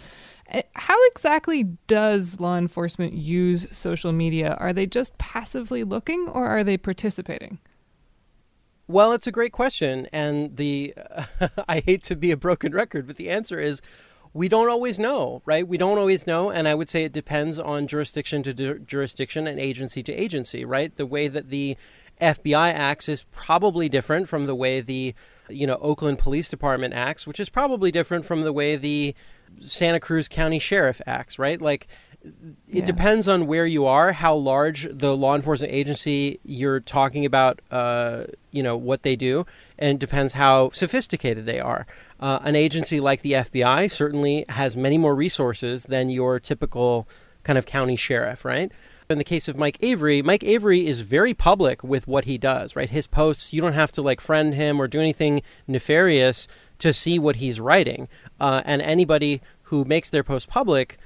Eh, 0.51 0.61
how 0.75 0.97
exactly 1.07 1.63
does 1.87 2.39
law 2.39 2.57
enforcement 2.57 3.13
use 3.13 3.65
social 3.71 4.11
media? 4.11 4.55
Are 4.59 4.73
they 4.73 4.85
just 4.85 5.17
passively 5.17 5.83
looking 5.83 6.27
or 6.27 6.47
are 6.47 6.63
they 6.63 6.77
participating? 6.77 7.59
Well, 8.87 9.13
it's 9.13 9.27
a 9.27 9.31
great 9.31 9.53
question. 9.53 10.07
And 10.11 10.57
the 10.57 10.93
I 11.67 11.79
hate 11.79 12.03
to 12.03 12.15
be 12.15 12.31
a 12.31 12.37
broken 12.37 12.73
record, 12.73 13.07
but 13.07 13.15
the 13.15 13.29
answer 13.29 13.59
is 13.59 13.81
we 14.33 14.47
don't 14.47 14.69
always 14.69 14.99
know, 14.99 15.41
right? 15.45 15.67
We 15.67 15.77
don't 15.77 15.97
always 15.97 16.25
know. 16.25 16.49
And 16.49 16.67
I 16.67 16.75
would 16.75 16.89
say 16.89 17.03
it 17.03 17.11
depends 17.11 17.59
on 17.59 17.87
jurisdiction 17.87 18.43
to 18.43 18.79
jurisdiction 18.79 19.47
and 19.47 19.59
agency 19.59 20.03
to 20.03 20.13
agency, 20.13 20.63
right? 20.63 20.95
The 20.95 21.05
way 21.05 21.27
that 21.27 21.49
the 21.49 21.77
FBI 22.21 22.73
acts 22.73 23.09
is 23.09 23.23
probably 23.31 23.89
different 23.89 24.29
from 24.29 24.45
the 24.45 24.55
way 24.55 24.79
the, 24.79 25.13
you 25.49 25.67
know, 25.67 25.77
Oakland 25.81 26.19
Police 26.19 26.49
Department 26.49 26.93
acts, 26.93 27.25
which 27.25 27.39
is 27.39 27.49
probably 27.49 27.91
different 27.91 28.25
from 28.25 28.41
the 28.41 28.53
way 28.53 28.75
the 28.75 29.15
Santa 29.59 29.99
Cruz 29.99 30.27
County 30.27 30.59
Sheriff 30.59 31.01
acts, 31.05 31.37
right? 31.37 31.61
Like 31.61 31.87
it 32.23 32.33
yeah. 32.67 32.85
depends 32.85 33.27
on 33.27 33.47
where 33.47 33.65
you 33.65 33.85
are, 33.85 34.13
how 34.13 34.35
large 34.35 34.87
the 34.91 35.17
law 35.17 35.35
enforcement 35.35 35.73
agency 35.73 36.39
you're 36.43 36.79
talking 36.79 37.25
about, 37.25 37.61
uh, 37.71 38.25
you 38.51 38.61
know, 38.61 38.77
what 38.77 39.01
they 39.01 39.15
do, 39.15 39.45
and 39.79 39.95
it 39.95 39.99
depends 39.99 40.33
how 40.33 40.69
sophisticated 40.69 41.45
they 41.45 41.59
are. 41.59 41.87
Uh, 42.19 42.39
an 42.43 42.55
agency 42.55 42.99
like 42.99 43.23
the 43.23 43.33
FBI 43.33 43.89
certainly 43.89 44.45
has 44.49 44.77
many 44.77 44.97
more 44.97 45.15
resources 45.15 45.85
than 45.85 46.09
your 46.09 46.39
typical 46.39 47.07
kind 47.43 47.57
of 47.57 47.65
county 47.65 47.95
sheriff, 47.95 48.45
right? 48.45 48.71
In 49.09 49.17
the 49.17 49.23
case 49.23 49.47
of 49.47 49.57
Mike 49.57 49.77
Avery, 49.81 50.21
Mike 50.21 50.43
Avery 50.43 50.87
is 50.87 51.01
very 51.01 51.33
public 51.33 51.83
with 51.83 52.07
what 52.07 52.25
he 52.25 52.37
does, 52.37 52.75
right? 52.75 52.89
His 52.89 53.07
posts, 53.07 53.51
you 53.51 53.61
don't 53.61 53.73
have 53.73 53.91
to 53.93 54.01
like 54.01 54.21
friend 54.21 54.53
him 54.53 54.79
or 54.79 54.87
do 54.87 54.99
anything 54.99 55.41
nefarious 55.67 56.47
to 56.81 56.91
see 56.91 57.17
what 57.17 57.37
he's 57.37 57.59
writing. 57.59 58.07
Uh, 58.39 58.61
and 58.65 58.81
anybody 58.81 59.41
who 59.63 59.85
makes 59.85 60.09
their 60.09 60.23
post 60.23 60.49
public, 60.49 60.97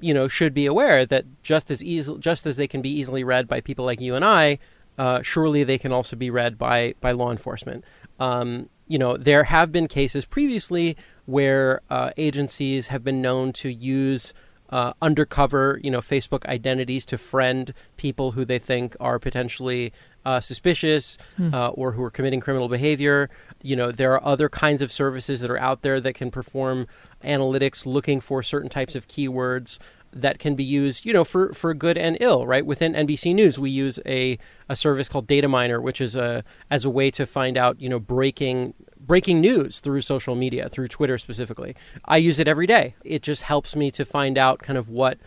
you 0.00 0.12
know, 0.12 0.28
should 0.28 0.52
be 0.52 0.66
aware 0.66 1.06
that 1.06 1.24
just 1.42 1.70
as 1.70 1.82
easily, 1.82 2.18
just 2.20 2.46
as 2.46 2.56
they 2.56 2.66
can 2.66 2.82
be 2.82 2.90
easily 2.90 3.22
read 3.22 3.46
by 3.46 3.60
people 3.60 3.84
like 3.84 4.00
you 4.00 4.14
and 4.14 4.24
I, 4.24 4.58
uh, 4.98 5.22
surely 5.22 5.62
they 5.62 5.78
can 5.78 5.92
also 5.92 6.16
be 6.16 6.30
read 6.30 6.58
by 6.58 6.94
by 7.00 7.12
law 7.12 7.30
enforcement. 7.30 7.84
Um, 8.18 8.68
you 8.88 8.98
know, 8.98 9.16
there 9.16 9.44
have 9.44 9.70
been 9.70 9.86
cases 9.86 10.24
previously 10.24 10.96
where 11.26 11.82
uh, 11.90 12.10
agencies 12.16 12.88
have 12.88 13.04
been 13.04 13.22
known 13.22 13.52
to 13.52 13.72
use 13.72 14.32
uh, 14.70 14.92
undercover, 15.00 15.80
you 15.82 15.90
know, 15.90 16.00
Facebook 16.00 16.44
identities 16.46 17.06
to 17.06 17.18
friend 17.18 17.72
people 17.96 18.32
who 18.32 18.44
they 18.44 18.58
think 18.58 18.96
are 19.00 19.18
potentially 19.18 19.92
uh, 20.24 20.40
suspicious 20.40 21.16
hmm. 21.36 21.54
uh, 21.54 21.68
or 21.68 21.92
who 21.92 22.02
are 22.02 22.10
committing 22.10 22.40
criminal 22.40 22.68
behavior. 22.68 23.30
You 23.62 23.76
know, 23.76 23.90
there 23.90 24.12
are 24.12 24.24
other 24.24 24.48
kinds 24.48 24.82
of 24.82 24.92
services 24.92 25.40
that 25.40 25.50
are 25.50 25.58
out 25.58 25.82
there 25.82 26.00
that 26.00 26.14
can 26.14 26.30
perform 26.30 26.86
analytics 27.24 27.86
looking 27.86 28.20
for 28.20 28.42
certain 28.42 28.68
types 28.68 28.94
of 28.94 29.08
keywords 29.08 29.78
that 30.12 30.38
can 30.38 30.54
be 30.54 30.64
used, 30.64 31.04
you 31.04 31.12
know, 31.12 31.24
for, 31.24 31.52
for 31.52 31.74
good 31.74 31.98
and 31.98 32.16
ill, 32.20 32.46
right? 32.46 32.64
Within 32.64 32.94
NBC 32.94 33.34
News, 33.34 33.58
we 33.58 33.70
use 33.70 33.98
a, 34.06 34.38
a 34.68 34.76
service 34.76 35.08
called 35.08 35.26
Dataminr, 35.26 35.82
which 35.82 36.00
is 36.00 36.16
a 36.16 36.44
as 36.70 36.84
a 36.84 36.90
way 36.90 37.10
to 37.10 37.26
find 37.26 37.56
out, 37.56 37.80
you 37.80 37.88
know, 37.88 37.98
breaking 37.98 38.74
breaking 39.00 39.40
news 39.40 39.80
through 39.80 40.00
social 40.00 40.34
media, 40.34 40.68
through 40.68 40.88
Twitter 40.88 41.18
specifically. 41.18 41.74
I 42.04 42.18
use 42.18 42.38
it 42.38 42.48
every 42.48 42.66
day. 42.66 42.94
It 43.04 43.22
just 43.22 43.42
helps 43.42 43.74
me 43.76 43.90
to 43.92 44.04
find 44.04 44.36
out 44.36 44.60
kind 44.60 44.78
of 44.78 44.88
what 44.88 45.18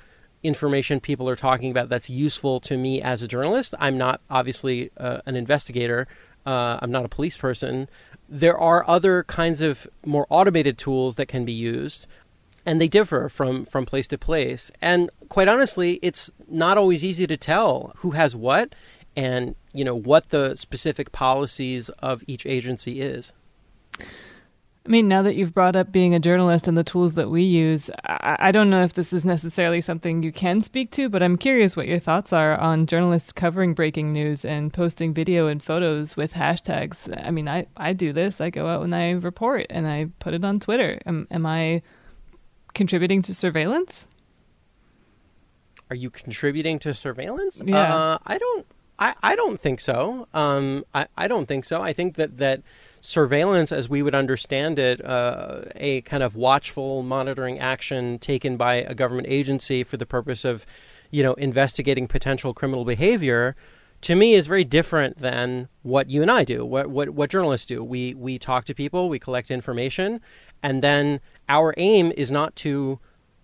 information 0.44 1.00
people 1.00 1.30
are 1.30 1.36
talking 1.36 1.72
about 1.72 1.90
that's 1.90 2.10
useful 2.10 2.60
to 2.60 2.78
me 2.78 3.01
as 3.01 3.22
a 3.22 3.28
journalist. 3.28 3.75
I'm 3.80 3.98
not 3.98 4.22
obviously 4.30 4.92
uh, 4.98 5.22
an 5.25 5.36
investigator. 5.36 6.08
Uh, 6.46 6.80
I'm 6.82 6.92
not 6.92 7.06
a 7.06 7.10
police 7.10 7.38
person. 7.38 7.88
There 8.28 8.58
are 8.58 8.88
other 8.90 9.24
kinds 9.24 9.62
of 9.62 9.88
more 10.06 10.25
automated 10.30 10.78
tools 10.78 11.16
that 11.18 11.28
can 11.28 11.46
be 11.46 11.51
used 11.51 12.08
and 12.66 12.80
they 12.80 12.88
differ 12.88 13.30
from 13.30 13.66
from 13.66 13.86
place 13.86 14.08
to 14.08 14.18
place 14.18 14.72
and 14.82 15.10
quite 15.30 15.48
honestly 15.48 16.00
it's 16.01 16.32
not 16.48 16.78
always 16.78 17.04
easy 17.04 17.25
to 17.25 17.36
tell 17.38 17.92
who 17.98 18.12
has 18.12 18.36
what 18.36 18.74
and 19.16 19.56
you 19.74 19.84
know 19.84 19.96
what 19.96 20.30
the 20.30 20.56
specific 20.56 21.12
policies 21.12 21.90
of 22.00 22.24
each 22.28 22.46
agency 22.46 23.01
is 23.01 23.34
I 24.84 24.89
mean, 24.89 25.08
now 25.08 25.22
that 25.22 25.36
you've 25.36 25.53
brought 25.53 25.75
up 25.75 25.91
being 25.91 26.15
a 26.15 26.20
journalist 26.20 26.67
and 26.67 26.75
the 26.75 26.84
tools 26.84 27.13
that 27.13 27.29
we 27.29 27.43
use, 27.43 27.91
I, 28.03 28.36
I, 28.39 28.51
don't 28.51 28.72
know 28.72 28.84
if 28.84 28.96
this 28.96 29.13
is 29.13 29.24
necessarily 29.24 29.79
something 29.79 30.24
you 30.24 30.31
can 30.31 30.62
speak 30.62 30.89
to, 30.91 31.08
but 31.08 31.22
I'm 31.22 31.38
curious 31.38 31.77
what 31.77 31.88
your 31.88 32.00
thoughts 32.00 32.34
are 32.34 32.60
on 32.60 32.88
journalists 32.88 33.31
covering 33.31 33.75
breaking 33.75 34.12
news 34.12 34.43
and 34.43 34.74
posting 34.74 35.13
video 35.13 35.46
and 35.46 35.62
photos 35.62 36.17
with 36.17 36.34
hashtags. 36.34 37.15
I 37.24 37.29
mean, 37.29 37.48
I, 37.48 37.67
I 37.77 37.93
do 37.93 38.12
this. 38.12 38.41
I 38.41 38.50
go 38.50 38.67
out 38.67 38.81
and 38.81 38.96
I 38.96 39.12
report 39.12 39.67
and 39.70 39.88
I 39.88 40.08
put 40.17 40.34
it 40.34 40.43
on 40.43 40.60
Twitter. 40.60 41.00
Am, 41.05 41.27
am 41.29 41.46
I 41.46 41.84
contributing 42.74 43.22
to 43.24 43.36
surveillance? 43.36 44.08
Are 45.91 45.96
you 45.96 46.10
contributing 46.10 46.79
to 46.79 46.93
surveillance? 46.96 47.62
Yeah. 47.63 47.96
Uh, 47.96 48.17
I 48.25 48.39
don't. 48.39 48.65
I, 48.98 49.13
I 49.22 49.36
don't 49.36 49.60
think 49.60 49.79
so. 49.79 50.27
Um, 50.34 50.86
I, 50.93 51.08
I 51.17 51.27
don't 51.27 51.48
think 51.48 51.65
so. 51.65 51.81
I 51.81 51.91
think 51.91 52.15
that 52.15 52.38
that 52.38 52.62
surveillance, 53.01 53.72
as 53.72 53.89
we 53.89 54.01
would 54.01 54.15
understand 54.15 54.79
it, 54.79 55.03
uh, 55.03 55.63
a 55.75 56.01
kind 56.01 56.24
of 56.24 56.36
watchful 56.36 57.03
monitoring 57.03 57.60
action 57.60 58.20
taken 58.20 58.58
by 58.58 58.75
a 58.75 58.93
government 58.93 59.27
agency 59.29 59.84
for 59.84 59.98
the 59.98 60.05
purpose 60.05 60.46
of, 60.46 60.65
you 61.10 61.24
know, 61.24 61.34
investigating 61.34 62.08
potential 62.08 62.53
criminal 62.53 62.86
behavior, 62.86 63.55
to 64.01 64.15
me 64.15 64.34
is 64.34 64.48
very 64.48 64.63
different 64.63 65.17
than 65.17 65.67
what 65.84 66.10
you 66.10 66.22
and 66.22 66.31
I 66.31 66.43
do, 66.43 66.65
what 66.65 66.88
what, 66.89 67.10
what 67.10 67.29
journalists 67.29 67.65
do. 67.67 67.84
We 67.84 68.13
we 68.13 68.39
talk 68.39 68.65
to 68.65 68.74
people, 68.74 69.10
we 69.10 69.20
collect 69.20 69.51
information, 69.51 70.22
and 70.63 70.84
then 70.84 71.20
our 71.50 71.74
aim 71.77 72.12
is 72.15 72.31
not 72.31 72.55
to 72.58 73.00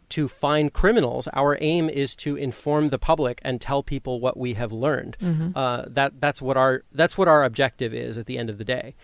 to 0.10 0.28
find 0.28 0.72
criminals. 0.72 1.28
Our 1.34 1.58
aim 1.60 1.90
is 1.90 2.16
to 2.18 2.36
inform 2.38 2.90
the 2.90 2.98
public 2.98 3.42
and 3.44 3.60
tell 3.60 3.84
people 3.84 4.20
what 4.20 4.38
we 4.38 4.54
have 4.54 4.72
learned. 4.72 5.18
Mm-hmm. 5.20 5.50
Uh, 5.56 5.84
that 5.88 6.22
that's 6.22 6.42
what 6.42 6.58
our 6.58 6.84
that's 6.92 7.18
what 7.18 7.28
our 7.28 7.44
objective 7.44 7.94
is 7.94 8.18
at 8.18 8.26
the 8.26 8.38
end 8.38 8.50
of 8.50 8.58
the 8.58 8.66
day. 8.66 8.96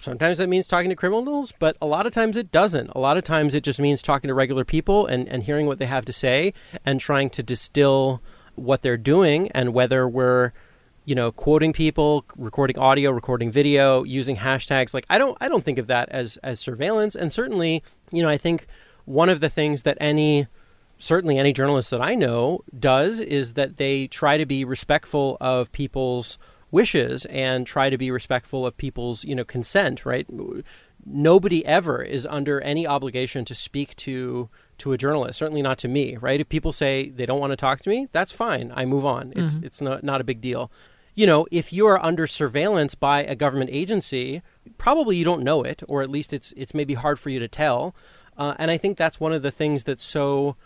Sometimes 0.00 0.38
that 0.38 0.48
means 0.48 0.66
talking 0.66 0.90
to 0.90 0.96
criminals, 0.96 1.52
but 1.58 1.76
a 1.80 1.86
lot 1.86 2.06
of 2.06 2.12
times 2.12 2.36
it 2.36 2.50
doesn't. 2.50 2.90
A 2.90 2.98
lot 2.98 3.16
of 3.16 3.24
times 3.24 3.54
it 3.54 3.62
just 3.62 3.80
means 3.80 4.02
talking 4.02 4.28
to 4.28 4.34
regular 4.34 4.64
people 4.64 5.06
and, 5.06 5.28
and 5.28 5.42
hearing 5.42 5.66
what 5.66 5.78
they 5.78 5.86
have 5.86 6.04
to 6.06 6.12
say 6.12 6.54
and 6.84 7.00
trying 7.00 7.30
to 7.30 7.42
distill 7.42 8.22
what 8.54 8.82
they're 8.82 8.96
doing 8.96 9.50
and 9.52 9.72
whether 9.72 10.08
we're 10.08 10.52
you 11.06 11.14
know 11.14 11.32
quoting 11.32 11.72
people 11.72 12.26
recording 12.36 12.78
audio 12.78 13.10
recording 13.10 13.50
video 13.50 14.04
using 14.04 14.36
hashtags 14.36 14.92
like 14.92 15.06
i 15.08 15.16
don't 15.16 15.36
i 15.40 15.48
don't 15.48 15.64
think 15.64 15.78
of 15.78 15.86
that 15.86 16.06
as 16.10 16.36
as 16.42 16.60
surveillance 16.60 17.14
and 17.14 17.32
certainly 17.32 17.82
you 18.10 18.22
know 18.22 18.28
i 18.28 18.36
think 18.36 18.66
one 19.06 19.30
of 19.30 19.40
the 19.40 19.48
things 19.48 19.82
that 19.84 19.96
any 19.98 20.46
certainly 21.00 21.38
any 21.38 21.52
journalist 21.52 21.90
that 21.90 22.00
I 22.00 22.14
know 22.14 22.62
does 22.78 23.20
is 23.20 23.54
that 23.54 23.78
they 23.78 24.06
try 24.06 24.36
to 24.36 24.46
be 24.46 24.64
respectful 24.64 25.36
of 25.40 25.72
people's 25.72 26.38
wishes 26.70 27.26
and 27.26 27.66
try 27.66 27.90
to 27.90 27.98
be 27.98 28.10
respectful 28.10 28.66
of 28.66 28.76
people's 28.76 29.24
you 29.24 29.34
know 29.34 29.44
consent 29.44 30.04
right? 30.04 30.26
Nobody 31.06 31.64
ever 31.64 32.02
is 32.02 32.26
under 32.26 32.60
any 32.60 32.86
obligation 32.86 33.44
to 33.46 33.54
speak 33.54 33.96
to 33.96 34.48
to 34.78 34.92
a 34.92 34.98
journalist 34.98 35.38
certainly 35.38 35.62
not 35.62 35.78
to 35.78 35.88
me 35.88 36.16
right? 36.16 36.40
If 36.40 36.48
people 36.48 36.72
say 36.72 37.10
they 37.10 37.26
don't 37.26 37.40
want 37.40 37.52
to 37.52 37.56
talk 37.56 37.80
to 37.82 37.90
me 37.90 38.08
that's 38.12 38.32
fine 38.32 38.72
i 38.74 38.84
move 38.84 39.04
on. 39.04 39.32
It's 39.36 39.54
mm-hmm. 39.54 39.64
it's 39.64 39.80
not 39.80 40.04
not 40.04 40.20
a 40.20 40.24
big 40.24 40.40
deal. 40.40 40.70
You 41.14 41.26
know 41.26 41.46
if 41.50 41.72
you 41.72 41.86
are 41.86 42.02
under 42.04 42.26
surveillance 42.26 42.94
by 42.94 43.24
a 43.24 43.34
government 43.34 43.70
agency 43.72 44.42
probably 44.78 45.16
you 45.16 45.24
don't 45.24 45.42
know 45.42 45.62
it 45.62 45.82
or 45.88 46.02
at 46.02 46.10
least 46.10 46.32
it's 46.32 46.52
it's 46.56 46.74
maybe 46.74 46.94
hard 46.94 47.18
for 47.18 47.30
you 47.30 47.38
to 47.38 47.48
tell. 47.48 47.94
Uh, 48.36 48.54
and 48.58 48.70
I 48.70 48.78
think 48.78 48.96
that's 48.96 49.20
one 49.20 49.34
of 49.34 49.42
the 49.42 49.50
things 49.50 49.84
that's 49.84 50.04
so 50.04 50.56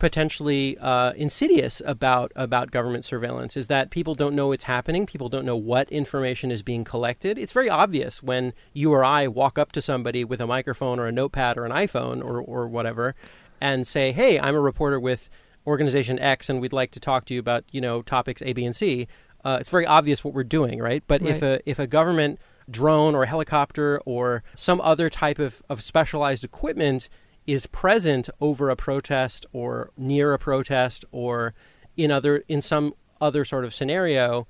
potentially 0.00 0.76
uh, 0.78 1.12
insidious 1.12 1.80
about 1.84 2.32
about 2.34 2.72
government 2.72 3.04
surveillance 3.04 3.56
is 3.56 3.68
that 3.68 3.90
people 3.90 4.16
don't 4.16 4.34
know 4.34 4.50
it's 4.50 4.64
happening. 4.64 5.06
People 5.06 5.28
don't 5.28 5.44
know 5.44 5.56
what 5.56 5.88
information 5.92 6.50
is 6.50 6.62
being 6.62 6.82
collected. 6.82 7.38
It's 7.38 7.52
very 7.52 7.70
obvious 7.70 8.22
when 8.22 8.52
you 8.72 8.92
or 8.92 9.04
I 9.04 9.28
walk 9.28 9.58
up 9.58 9.70
to 9.72 9.82
somebody 9.82 10.24
with 10.24 10.40
a 10.40 10.46
microphone 10.46 10.98
or 10.98 11.06
a 11.06 11.12
notepad 11.12 11.56
or 11.56 11.64
an 11.64 11.70
iPhone 11.70 12.24
or 12.24 12.40
or 12.40 12.66
whatever, 12.66 13.14
and 13.60 13.86
say, 13.86 14.10
"Hey, 14.10 14.40
I'm 14.40 14.56
a 14.56 14.60
reporter 14.60 14.98
with 14.98 15.30
organization 15.66 16.18
X, 16.18 16.48
and 16.48 16.60
we'd 16.60 16.72
like 16.72 16.90
to 16.92 17.00
talk 17.00 17.26
to 17.26 17.34
you 17.34 17.40
about 17.40 17.64
you 17.70 17.80
know 17.80 18.02
topics 18.02 18.42
A, 18.42 18.52
B, 18.52 18.64
and 18.64 18.74
C." 18.74 19.06
Uh, 19.44 19.58
it's 19.60 19.70
very 19.70 19.86
obvious 19.86 20.24
what 20.24 20.34
we're 20.34 20.44
doing, 20.44 20.80
right? 20.80 21.04
But 21.06 21.22
right. 21.22 21.30
if 21.30 21.42
a 21.42 21.60
if 21.64 21.78
a 21.78 21.86
government 21.86 22.40
drone 22.70 23.14
or 23.14 23.26
helicopter 23.26 24.00
or 24.06 24.42
some 24.54 24.80
other 24.80 25.10
type 25.10 25.38
of, 25.38 25.62
of 25.68 25.82
specialized 25.82 26.44
equipment 26.44 27.08
is 27.52 27.66
present 27.66 28.30
over 28.40 28.70
a 28.70 28.76
protest 28.76 29.44
or 29.52 29.90
near 29.96 30.32
a 30.32 30.38
protest 30.38 31.04
or 31.10 31.52
in 31.96 32.10
other 32.10 32.44
in 32.48 32.60
some 32.62 32.94
other 33.20 33.44
sort 33.44 33.64
of 33.64 33.74
scenario 33.74 34.46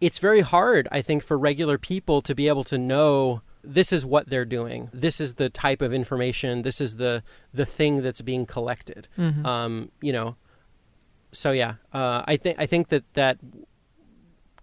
it's 0.00 0.18
very 0.18 0.40
hard 0.40 0.86
i 0.92 1.00
think 1.00 1.22
for 1.22 1.38
regular 1.38 1.78
people 1.78 2.20
to 2.20 2.34
be 2.34 2.46
able 2.46 2.64
to 2.64 2.76
know 2.76 3.40
this 3.64 3.92
is 3.92 4.04
what 4.04 4.28
they're 4.28 4.44
doing 4.44 4.90
this 4.92 5.20
is 5.20 5.34
the 5.34 5.48
type 5.48 5.80
of 5.80 5.92
information 5.94 6.62
this 6.62 6.80
is 6.80 6.96
the 6.96 7.22
the 7.54 7.66
thing 7.66 8.02
that's 8.02 8.20
being 8.20 8.44
collected 8.44 9.08
mm-hmm. 9.16 9.44
um, 9.46 9.90
you 10.02 10.12
know 10.12 10.36
so 11.32 11.52
yeah 11.52 11.74
uh, 11.94 12.22
i 12.26 12.36
think 12.36 12.58
i 12.58 12.66
think 12.66 12.88
that 12.88 13.04
that 13.14 13.38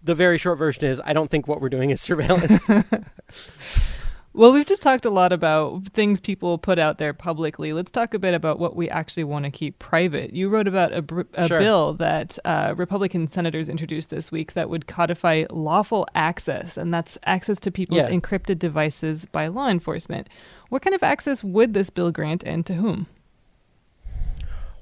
the 0.02 0.14
very 0.14 0.38
short 0.38 0.58
version 0.58 0.84
is 0.84 1.00
I 1.04 1.12
don't 1.12 1.30
think 1.30 1.48
what 1.48 1.60
we're 1.60 1.68
doing 1.68 1.90
is 1.90 2.00
surveillance. 2.10 2.68
well, 4.34 4.52
we've 4.52 4.66
just 4.66 4.82
talked 4.82 5.04
a 5.04 5.10
lot 5.10 5.32
about 5.32 5.88
things 5.88 6.20
people 6.20 6.58
put 6.58 6.78
out 6.78 6.98
there 6.98 7.12
publicly. 7.12 7.72
Let's 7.72 7.90
talk 7.90 8.14
a 8.14 8.18
bit 8.18 8.34
about 8.34 8.58
what 8.58 8.76
we 8.76 8.88
actually 8.88 9.24
want 9.24 9.46
to 9.46 9.50
keep 9.50 9.78
private. 9.78 10.34
You 10.34 10.48
wrote 10.48 10.68
about 10.68 10.92
a, 10.92 11.26
a 11.34 11.48
sure. 11.48 11.58
bill 11.58 11.94
that 11.94 12.38
uh, 12.44 12.74
Republican 12.76 13.26
senators 13.28 13.68
introduced 13.68 14.10
this 14.10 14.30
week 14.30 14.52
that 14.52 14.70
would 14.70 14.86
codify 14.86 15.44
lawful 15.50 16.06
access, 16.14 16.76
and 16.76 16.92
that's 16.92 17.16
access 17.24 17.58
to 17.60 17.70
people's 17.70 18.00
yeah. 18.00 18.10
encrypted 18.10 18.58
devices 18.58 19.24
by 19.26 19.48
law 19.48 19.68
enforcement. 19.68 20.28
What 20.68 20.82
kind 20.82 20.94
of 20.94 21.02
access 21.02 21.42
would 21.42 21.74
this 21.74 21.90
bill 21.90 22.12
grant 22.12 22.44
and 22.44 22.64
to 22.66 22.74
whom? 22.74 23.06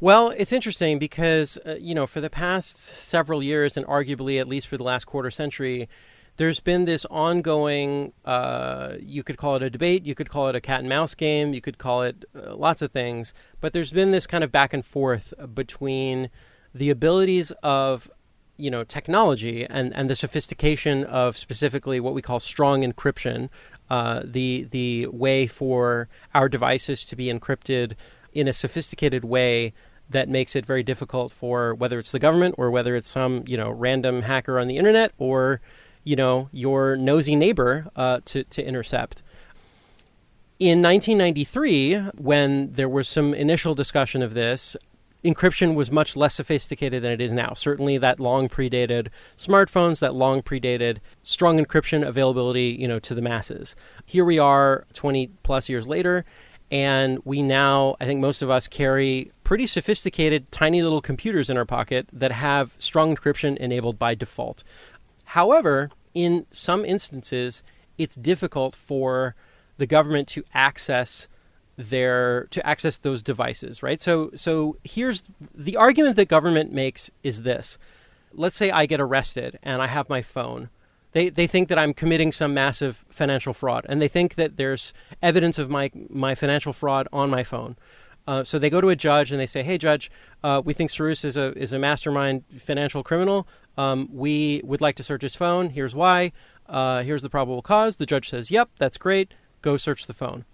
Well, 0.00 0.30
it's 0.30 0.52
interesting 0.52 0.98
because, 0.98 1.58
uh, 1.64 1.76
you 1.80 1.94
know, 1.94 2.06
for 2.06 2.20
the 2.20 2.28
past 2.28 2.76
several 2.76 3.42
years, 3.42 3.78
and 3.78 3.86
arguably 3.86 4.38
at 4.38 4.46
least 4.46 4.66
for 4.66 4.76
the 4.76 4.84
last 4.84 5.06
quarter 5.06 5.30
century, 5.30 5.88
there's 6.36 6.60
been 6.60 6.84
this 6.84 7.04
ongoing, 7.06 8.12
uh, 8.24 8.94
you 9.00 9.22
could 9.22 9.36
call 9.36 9.56
it 9.56 9.62
a 9.62 9.70
debate, 9.70 10.04
you 10.04 10.14
could 10.14 10.28
call 10.28 10.48
it 10.48 10.54
a 10.54 10.60
cat 10.60 10.80
and 10.80 10.88
mouse 10.88 11.14
game, 11.14 11.54
you 11.54 11.60
could 11.60 11.78
call 11.78 12.02
it 12.02 12.24
uh, 12.34 12.54
lots 12.54 12.82
of 12.82 12.92
things, 12.92 13.34
but 13.60 13.72
there's 13.72 13.90
been 13.90 14.10
this 14.10 14.26
kind 14.26 14.44
of 14.44 14.52
back 14.52 14.72
and 14.72 14.84
forth 14.84 15.32
between 15.54 16.30
the 16.74 16.90
abilities 16.90 17.52
of 17.62 18.10
you 18.58 18.70
know 18.70 18.84
technology 18.84 19.64
and, 19.64 19.94
and 19.94 20.08
the 20.08 20.16
sophistication 20.16 21.04
of 21.04 21.36
specifically 21.36 22.00
what 22.00 22.14
we 22.14 22.22
call 22.22 22.40
strong 22.40 22.82
encryption, 22.82 23.48
uh, 23.90 24.22
the 24.24 24.66
the 24.70 25.06
way 25.06 25.46
for 25.46 26.08
our 26.34 26.48
devices 26.48 27.04
to 27.06 27.16
be 27.16 27.26
encrypted 27.26 27.94
in 28.32 28.48
a 28.48 28.52
sophisticated 28.52 29.24
way 29.24 29.72
that 30.08 30.28
makes 30.28 30.54
it 30.54 30.64
very 30.64 30.82
difficult 30.82 31.32
for 31.32 31.74
whether 31.74 31.98
it's 31.98 32.12
the 32.12 32.18
government 32.18 32.54
or 32.58 32.70
whether 32.70 32.94
it's 32.94 33.08
some 33.08 33.42
you 33.46 33.56
know 33.56 33.70
random 33.70 34.22
hacker 34.22 34.58
on 34.58 34.68
the 34.68 34.76
internet 34.76 35.12
or 35.18 35.60
you 36.06 36.16
know 36.16 36.48
your 36.52 36.96
nosy 36.96 37.36
neighbor 37.36 37.88
uh, 37.96 38.20
to 38.24 38.44
to 38.44 38.64
intercept. 38.64 39.22
In 40.58 40.80
1993, 40.80 41.96
when 42.16 42.72
there 42.72 42.88
was 42.88 43.10
some 43.10 43.34
initial 43.34 43.74
discussion 43.74 44.22
of 44.22 44.32
this, 44.32 44.74
encryption 45.22 45.74
was 45.74 45.90
much 45.90 46.16
less 46.16 46.34
sophisticated 46.34 47.02
than 47.02 47.12
it 47.12 47.20
is 47.20 47.32
now. 47.32 47.52
Certainly, 47.52 47.98
that 47.98 48.18
long 48.20 48.48
predated 48.48 49.08
smartphones, 49.36 50.00
that 50.00 50.14
long 50.14 50.40
predated 50.42 50.98
strong 51.22 51.62
encryption 51.62 52.06
availability, 52.06 52.74
you 52.78 52.88
know, 52.88 53.00
to 53.00 53.14
the 53.14 53.20
masses. 53.20 53.76
Here 54.06 54.24
we 54.24 54.38
are, 54.38 54.86
20 54.94 55.28
plus 55.42 55.68
years 55.68 55.86
later, 55.86 56.24
and 56.70 57.20
we 57.24 57.42
now, 57.42 57.96
I 58.00 58.06
think 58.06 58.20
most 58.20 58.42
of 58.42 58.50
us 58.50 58.66
carry 58.66 59.30
pretty 59.44 59.66
sophisticated, 59.66 60.50
tiny 60.50 60.82
little 60.82 61.00
computers 61.00 61.48
in 61.48 61.56
our 61.56 61.64
pocket 61.64 62.08
that 62.12 62.32
have 62.32 62.74
strong 62.78 63.14
encryption 63.14 63.56
enabled 63.58 63.98
by 63.98 64.14
default. 64.14 64.64
However, 65.26 65.90
in 66.14 66.46
some 66.50 66.84
instances, 66.84 67.62
it's 67.98 68.14
difficult 68.14 68.74
for 68.74 69.34
the 69.76 69.86
government 69.86 70.28
to 70.28 70.44
access 70.54 71.28
their 71.76 72.46
to 72.50 72.66
access 72.66 72.96
those 72.96 73.22
devices, 73.22 73.82
right? 73.82 74.00
So 74.00 74.30
so 74.34 74.76
here's 74.82 75.24
the 75.54 75.76
argument 75.76 76.16
that 76.16 76.28
government 76.28 76.72
makes 76.72 77.10
is 77.22 77.42
this. 77.42 77.78
Let's 78.32 78.56
say 78.56 78.70
I 78.70 78.86
get 78.86 79.00
arrested 79.00 79.58
and 79.62 79.82
I 79.82 79.86
have 79.88 80.08
my 80.08 80.22
phone. 80.22 80.70
They 81.12 81.28
they 81.28 81.46
think 81.46 81.68
that 81.68 81.78
I'm 81.78 81.92
committing 81.92 82.32
some 82.32 82.54
massive 82.54 83.04
financial 83.08 83.52
fraud 83.52 83.84
and 83.88 84.00
they 84.00 84.08
think 84.08 84.36
that 84.36 84.56
there's 84.56 84.94
evidence 85.22 85.58
of 85.58 85.68
my 85.68 85.90
my 86.08 86.34
financial 86.34 86.72
fraud 86.72 87.08
on 87.12 87.28
my 87.30 87.42
phone. 87.42 87.76
Uh, 88.26 88.42
so 88.42 88.58
they 88.58 88.70
go 88.70 88.80
to 88.80 88.88
a 88.88 88.96
judge 88.96 89.30
and 89.30 89.40
they 89.40 89.46
say, 89.46 89.62
"Hey, 89.62 89.78
judge, 89.78 90.10
uh, 90.42 90.60
we 90.64 90.72
think 90.72 90.90
Cyrus 90.90 91.24
is 91.24 91.36
a 91.36 91.52
is 91.56 91.72
a 91.72 91.78
mastermind 91.78 92.44
financial 92.58 93.02
criminal. 93.02 93.46
Um, 93.76 94.08
we 94.12 94.60
would 94.64 94.80
like 94.80 94.96
to 94.96 95.02
search 95.02 95.22
his 95.22 95.36
phone. 95.36 95.70
Here's 95.70 95.94
why. 95.94 96.32
Uh, 96.66 97.02
here's 97.02 97.22
the 97.22 97.30
probable 97.30 97.62
cause." 97.62 97.96
The 97.96 98.06
judge 98.06 98.30
says, 98.30 98.50
"Yep, 98.50 98.70
that's 98.78 98.98
great. 98.98 99.34
Go 99.62 99.76
search 99.76 100.06
the 100.06 100.14
phone." 100.14 100.44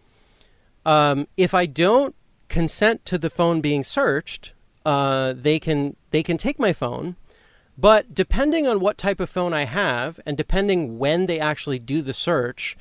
Um, 0.85 1.29
if 1.37 1.55
I 1.55 1.67
don't 1.67 2.14
consent 2.49 3.07
to 3.07 3.19
the 3.19 3.31
phone 3.31 3.61
being 3.61 3.85
searched, 3.85 4.52
uh, 4.85 5.33
they 5.35 5.59
can 5.59 5.97
they 6.11 6.23
can 6.23 6.37
take 6.37 6.59
my 6.59 6.73
phone. 6.73 7.17
But 7.79 8.14
depending 8.14 8.67
on 8.67 8.81
what 8.81 8.99
type 8.99 9.21
of 9.21 9.31
phone 9.31 9.55
I 9.55 9.64
have, 9.64 10.21
and 10.26 10.37
depending 10.37 10.99
when 10.99 11.26
they 11.26 11.41
actually 11.41 11.79
do 11.79 12.02
the 12.02 12.12
search, 12.12 12.76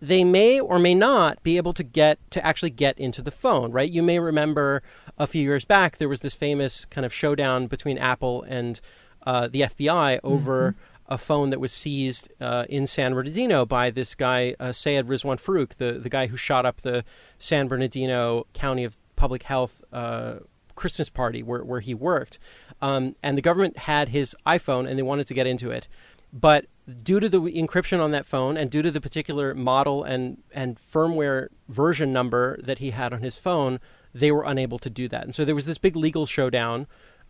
they 0.00 0.22
may 0.22 0.60
or 0.60 0.78
may 0.78 0.94
not 0.94 1.42
be 1.42 1.56
able 1.56 1.72
to 1.72 1.82
get 1.82 2.18
to 2.32 2.44
actually 2.44 2.70
get 2.70 2.98
into 2.98 3.22
the 3.22 3.30
phone. 3.30 3.72
Right? 3.72 3.90
You 3.90 4.02
may 4.02 4.18
remember 4.18 4.82
a 5.16 5.26
few 5.26 5.42
years 5.42 5.64
back 5.64 5.96
there 5.96 6.08
was 6.08 6.20
this 6.20 6.34
famous 6.34 6.84
kind 6.84 7.04
of 7.04 7.14
showdown 7.14 7.66
between 7.68 7.96
Apple 7.96 8.42
and 8.42 8.80
uh, 9.24 9.48
the 9.48 9.62
FBI 9.62 10.20
over. 10.22 10.72
Mm-hmm 10.72 10.90
a 11.06 11.18
phone 11.18 11.50
that 11.50 11.60
was 11.60 11.72
seized 11.72 12.32
uh, 12.40 12.64
in 12.68 12.86
San 12.86 13.12
Bernardino 13.12 13.66
by 13.66 13.90
this 13.90 14.14
guy, 14.14 14.54
uh, 14.58 14.72
Syed 14.72 15.06
Rizwan 15.06 15.38
Farook, 15.38 15.74
the, 15.74 15.92
the 15.92 16.08
guy 16.08 16.28
who 16.28 16.36
shot 16.36 16.64
up 16.64 16.80
the 16.80 17.04
San 17.38 17.68
Bernardino 17.68 18.46
County 18.54 18.84
of 18.84 18.98
Public 19.14 19.42
Health 19.42 19.82
uh, 19.92 20.36
Christmas 20.74 21.10
party 21.10 21.42
where, 21.42 21.62
where 21.62 21.80
he 21.80 21.94
worked. 21.94 22.38
Um, 22.80 23.16
and 23.22 23.36
the 23.36 23.42
government 23.42 23.80
had 23.80 24.10
his 24.10 24.34
iPhone 24.46 24.88
and 24.88 24.98
they 24.98 25.02
wanted 25.02 25.26
to 25.26 25.34
get 25.34 25.46
into 25.46 25.70
it. 25.70 25.88
But 26.32 26.66
due 27.02 27.20
to 27.20 27.28
the 27.28 27.40
encryption 27.40 28.00
on 28.00 28.10
that 28.10 28.26
phone 28.26 28.56
and 28.56 28.70
due 28.70 28.82
to 28.82 28.90
the 28.90 29.00
particular 29.00 29.54
model 29.54 30.02
and, 30.02 30.42
and 30.52 30.76
firmware 30.76 31.48
version 31.68 32.12
number 32.12 32.60
that 32.62 32.78
he 32.78 32.90
had 32.90 33.12
on 33.12 33.20
his 33.20 33.38
phone, 33.38 33.78
they 34.12 34.32
were 34.32 34.44
unable 34.44 34.78
to 34.78 34.90
do 34.90 35.06
that. 35.08 35.24
And 35.24 35.34
so 35.34 35.44
there 35.44 35.54
was 35.54 35.66
this 35.66 35.78
big 35.78 35.96
legal 35.96 36.26
showdown 36.26 36.86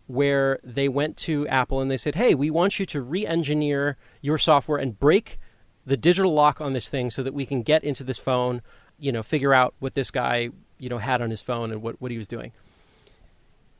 where 0.07 0.59
they 0.63 0.87
went 0.87 1.17
to 1.17 1.47
Apple 1.47 1.81
and 1.81 1.89
they 1.89 1.97
said, 1.97 2.15
"Hey, 2.15 2.35
we 2.35 2.49
want 2.49 2.79
you 2.79 2.85
to 2.87 3.01
re-engineer 3.01 3.97
your 4.21 4.37
software 4.37 4.77
and 4.77 4.99
break 4.99 5.39
the 5.85 5.97
digital 5.97 6.33
lock 6.33 6.61
on 6.61 6.73
this 6.73 6.89
thing 6.89 7.11
so 7.11 7.23
that 7.23 7.33
we 7.33 7.45
can 7.45 7.61
get 7.61 7.83
into 7.83 8.03
this 8.03 8.19
phone, 8.19 8.61
you 8.99 9.11
know, 9.11 9.23
figure 9.23 9.53
out 9.53 9.73
what 9.79 9.93
this 9.93 10.11
guy, 10.11 10.49
you 10.79 10.89
know, 10.89 10.97
had 10.97 11.21
on 11.21 11.29
his 11.29 11.41
phone 11.41 11.71
and 11.71 11.81
what, 11.81 11.99
what 12.01 12.11
he 12.11 12.17
was 12.17 12.27
doing." 12.27 12.51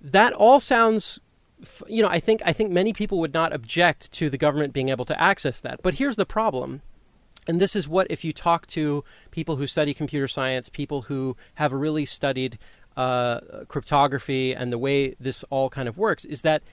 That 0.01 0.33
all 0.33 0.59
sounds 0.59 1.19
you 1.87 2.01
know, 2.01 2.09
I 2.09 2.19
think 2.19 2.41
I 2.45 2.53
think 2.53 2.71
many 2.71 2.93
people 2.93 3.19
would 3.19 3.33
not 3.33 3.53
object 3.53 4.11
to 4.13 4.29
the 4.29 4.37
government 4.37 4.73
being 4.73 4.89
able 4.89 5.05
to 5.05 5.19
access 5.21 5.61
that. 5.61 5.81
But 5.81 5.95
here's 5.95 6.15
the 6.15 6.25
problem. 6.25 6.81
And 7.47 7.61
this 7.61 7.75
is 7.75 7.87
what 7.87 8.07
if 8.09 8.23
you 8.23 8.33
talk 8.33 8.65
to 8.67 9.03
people 9.31 9.57
who 9.57 9.67
study 9.67 9.93
computer 9.93 10.27
science, 10.27 10.67
people 10.67 11.03
who 11.03 11.37
have 11.55 11.71
really 11.71 12.05
studied 12.05 12.57
uh, 12.97 13.39
cryptography 13.67 14.53
and 14.53 14.71
the 14.71 14.77
way 14.77 15.15
this 15.19 15.43
all 15.49 15.69
kind 15.69 15.87
of 15.87 15.97
works 15.97 16.25
is 16.25 16.41
that 16.43 16.63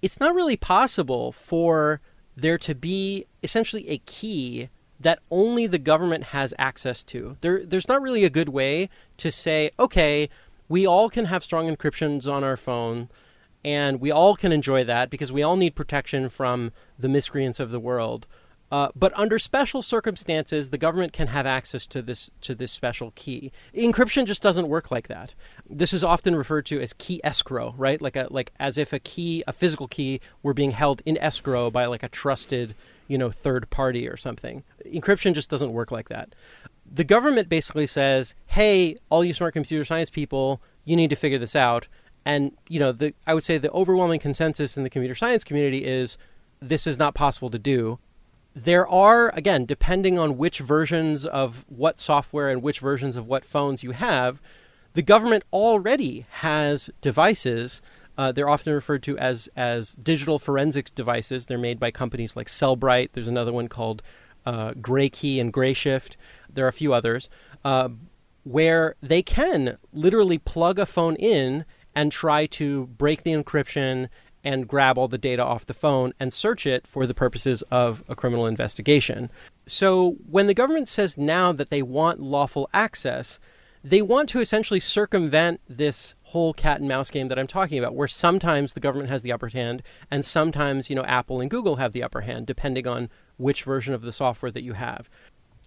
it's 0.00 0.20
not 0.20 0.34
really 0.34 0.56
possible 0.56 1.32
for 1.32 2.00
there 2.36 2.58
to 2.58 2.74
be 2.74 3.26
essentially 3.42 3.88
a 3.88 3.98
key 3.98 4.68
that 4.98 5.18
only 5.30 5.66
the 5.66 5.78
government 5.78 6.24
has 6.24 6.54
access 6.58 7.02
to. 7.02 7.36
There, 7.40 7.64
there's 7.64 7.88
not 7.88 8.02
really 8.02 8.24
a 8.24 8.30
good 8.30 8.48
way 8.48 8.88
to 9.16 9.30
say, 9.30 9.70
okay, 9.78 10.28
we 10.68 10.86
all 10.86 11.10
can 11.10 11.26
have 11.26 11.44
strong 11.44 11.74
encryptions 11.74 12.30
on 12.30 12.44
our 12.44 12.56
phone 12.56 13.08
and 13.64 14.00
we 14.00 14.10
all 14.10 14.34
can 14.36 14.52
enjoy 14.52 14.84
that 14.84 15.10
because 15.10 15.32
we 15.32 15.42
all 15.42 15.56
need 15.56 15.74
protection 15.74 16.28
from 16.28 16.72
the 16.98 17.08
miscreants 17.08 17.60
of 17.60 17.70
the 17.70 17.80
world. 17.80 18.26
Uh, 18.72 18.88
but 18.96 19.12
under 19.18 19.38
special 19.38 19.82
circumstances, 19.82 20.70
the 20.70 20.78
government 20.78 21.12
can 21.12 21.26
have 21.26 21.44
access 21.44 21.86
to 21.86 22.00
this 22.00 22.30
to 22.40 22.54
this 22.54 22.72
special 22.72 23.12
key. 23.14 23.52
Encryption 23.74 24.24
just 24.24 24.40
doesn't 24.40 24.66
work 24.66 24.90
like 24.90 25.08
that. 25.08 25.34
This 25.68 25.92
is 25.92 26.02
often 26.02 26.34
referred 26.34 26.64
to 26.66 26.80
as 26.80 26.94
key 26.94 27.20
escrow, 27.22 27.74
right? 27.76 28.00
Like 28.00 28.16
a 28.16 28.28
like 28.30 28.50
as 28.58 28.78
if 28.78 28.94
a 28.94 28.98
key, 28.98 29.44
a 29.46 29.52
physical 29.52 29.88
key, 29.88 30.22
were 30.42 30.54
being 30.54 30.70
held 30.70 31.02
in 31.04 31.18
escrow 31.18 31.70
by 31.70 31.84
like 31.84 32.02
a 32.02 32.08
trusted, 32.08 32.74
you 33.08 33.18
know, 33.18 33.30
third 33.30 33.68
party 33.68 34.08
or 34.08 34.16
something. 34.16 34.64
Encryption 34.86 35.34
just 35.34 35.50
doesn't 35.50 35.74
work 35.74 35.90
like 35.90 36.08
that. 36.08 36.34
The 36.90 37.04
government 37.04 37.50
basically 37.50 37.86
says, 37.86 38.34
"Hey, 38.46 38.96
all 39.10 39.22
you 39.22 39.34
smart 39.34 39.52
computer 39.52 39.84
science 39.84 40.08
people, 40.08 40.62
you 40.86 40.96
need 40.96 41.10
to 41.10 41.16
figure 41.16 41.38
this 41.38 41.54
out." 41.54 41.88
And 42.24 42.52
you 42.68 42.80
know, 42.80 42.92
the 42.92 43.12
I 43.26 43.34
would 43.34 43.44
say 43.44 43.58
the 43.58 43.70
overwhelming 43.72 44.20
consensus 44.20 44.78
in 44.78 44.82
the 44.82 44.88
computer 44.88 45.14
science 45.14 45.44
community 45.44 45.84
is 45.84 46.16
this 46.58 46.86
is 46.86 46.98
not 46.98 47.14
possible 47.14 47.50
to 47.50 47.58
do 47.58 47.98
there 48.54 48.86
are 48.86 49.30
again 49.30 49.64
depending 49.64 50.18
on 50.18 50.36
which 50.36 50.58
versions 50.58 51.24
of 51.24 51.64
what 51.68 51.98
software 51.98 52.50
and 52.50 52.62
which 52.62 52.80
versions 52.80 53.16
of 53.16 53.26
what 53.26 53.44
phones 53.44 53.82
you 53.82 53.92
have 53.92 54.40
the 54.92 55.02
government 55.02 55.42
already 55.52 56.26
has 56.30 56.90
devices 57.00 57.80
uh, 58.16 58.30
they're 58.32 58.48
often 58.48 58.72
referred 58.72 59.02
to 59.02 59.16
as 59.18 59.48
as 59.56 59.94
digital 59.94 60.38
forensics 60.38 60.90
devices. 60.90 61.46
They're 61.46 61.58
made 61.58 61.80
by 61.80 61.90
companies 61.90 62.36
like 62.36 62.48
Cellebrite 62.48 63.10
there's 63.12 63.28
another 63.28 63.52
one 63.52 63.68
called 63.68 64.02
uh, 64.44 64.72
Graykey 64.72 65.40
and 65.40 65.52
Grayshift. 65.52 66.16
There 66.52 66.64
are 66.64 66.68
a 66.68 66.72
few 66.72 66.92
others 66.92 67.30
uh, 67.64 67.90
where 68.44 68.96
they 69.00 69.22
can 69.22 69.78
literally 69.92 70.38
plug 70.38 70.78
a 70.78 70.86
phone 70.86 71.16
in 71.16 71.64
and 71.94 72.10
try 72.10 72.46
to 72.46 72.86
break 72.86 73.22
the 73.22 73.32
encryption 73.32 74.08
and 74.44 74.68
grab 74.68 74.98
all 74.98 75.08
the 75.08 75.18
data 75.18 75.42
off 75.44 75.66
the 75.66 75.74
phone 75.74 76.12
and 76.18 76.32
search 76.32 76.66
it 76.66 76.86
for 76.86 77.06
the 77.06 77.14
purposes 77.14 77.62
of 77.70 78.02
a 78.08 78.14
criminal 78.14 78.46
investigation. 78.46 79.30
So 79.66 80.16
when 80.28 80.46
the 80.46 80.54
government 80.54 80.88
says 80.88 81.16
now 81.16 81.52
that 81.52 81.70
they 81.70 81.82
want 81.82 82.20
lawful 82.20 82.68
access, 82.72 83.38
they 83.84 84.02
want 84.02 84.28
to 84.30 84.40
essentially 84.40 84.80
circumvent 84.80 85.60
this 85.68 86.14
whole 86.24 86.54
cat 86.54 86.80
and 86.80 86.88
mouse 86.88 87.10
game 87.10 87.28
that 87.28 87.38
I'm 87.38 87.46
talking 87.46 87.78
about, 87.78 87.94
where 87.94 88.08
sometimes 88.08 88.72
the 88.72 88.80
government 88.80 89.10
has 89.10 89.22
the 89.22 89.32
upper 89.32 89.48
hand 89.48 89.82
and 90.10 90.24
sometimes, 90.24 90.88
you 90.88 90.96
know, 90.96 91.04
Apple 91.04 91.40
and 91.40 91.50
Google 91.50 91.76
have 91.76 91.92
the 91.92 92.02
upper 92.02 92.22
hand, 92.22 92.46
depending 92.46 92.86
on 92.86 93.10
which 93.36 93.64
version 93.64 93.92
of 93.92 94.02
the 94.02 94.12
software 94.12 94.52
that 94.52 94.62
you 94.62 94.74
have. 94.74 95.10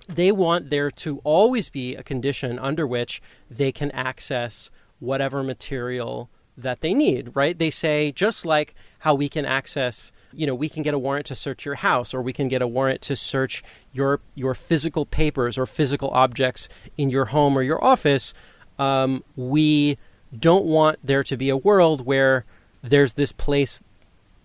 They 0.07 0.31
want 0.31 0.69
there 0.69 0.91
to 0.91 1.19
always 1.23 1.69
be 1.69 1.95
a 1.95 2.03
condition 2.03 2.57
under 2.59 2.87
which 2.87 3.21
they 3.49 3.71
can 3.71 3.91
access 3.91 4.69
whatever 4.99 5.43
material 5.43 6.29
that 6.57 6.81
they 6.81 6.93
need, 6.93 7.35
right? 7.35 7.57
They 7.57 7.69
say 7.69 8.11
just 8.11 8.45
like 8.45 8.75
how 8.99 9.13
we 9.13 9.29
can 9.29 9.45
access, 9.45 10.11
you 10.33 10.47
know, 10.47 10.55
we 10.55 10.69
can 10.69 10.83
get 10.83 10.93
a 10.93 10.99
warrant 10.99 11.25
to 11.27 11.35
search 11.35 11.65
your 11.65 11.75
house 11.75 12.13
or 12.13 12.21
we 12.21 12.33
can 12.33 12.47
get 12.47 12.61
a 12.61 12.67
warrant 12.67 13.01
to 13.03 13.15
search 13.15 13.63
your 13.91 14.19
your 14.35 14.53
physical 14.53 15.05
papers 15.05 15.57
or 15.57 15.65
physical 15.65 16.09
objects 16.11 16.69
in 16.97 17.09
your 17.09 17.25
home 17.25 17.57
or 17.57 17.63
your 17.63 17.83
office. 17.83 18.33
Um, 18.79 19.23
we 19.35 19.97
don't 20.37 20.65
want 20.65 20.99
there 21.03 21.23
to 21.23 21.37
be 21.37 21.49
a 21.49 21.57
world 21.57 22.05
where 22.05 22.45
there's 22.81 23.13
this 23.13 23.31
place 23.31 23.83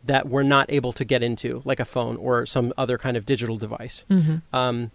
that 0.04 0.28
we're 0.28 0.42
not 0.42 0.66
able 0.70 0.92
to 0.94 1.04
get 1.04 1.22
into, 1.22 1.62
like 1.64 1.80
a 1.80 1.84
phone 1.84 2.16
or 2.16 2.46
some 2.46 2.72
other 2.78 2.96
kind 2.96 3.16
of 3.16 3.26
digital 3.26 3.56
device. 3.56 4.04
Mm-hmm. 4.10 4.54
Um, 4.54 4.90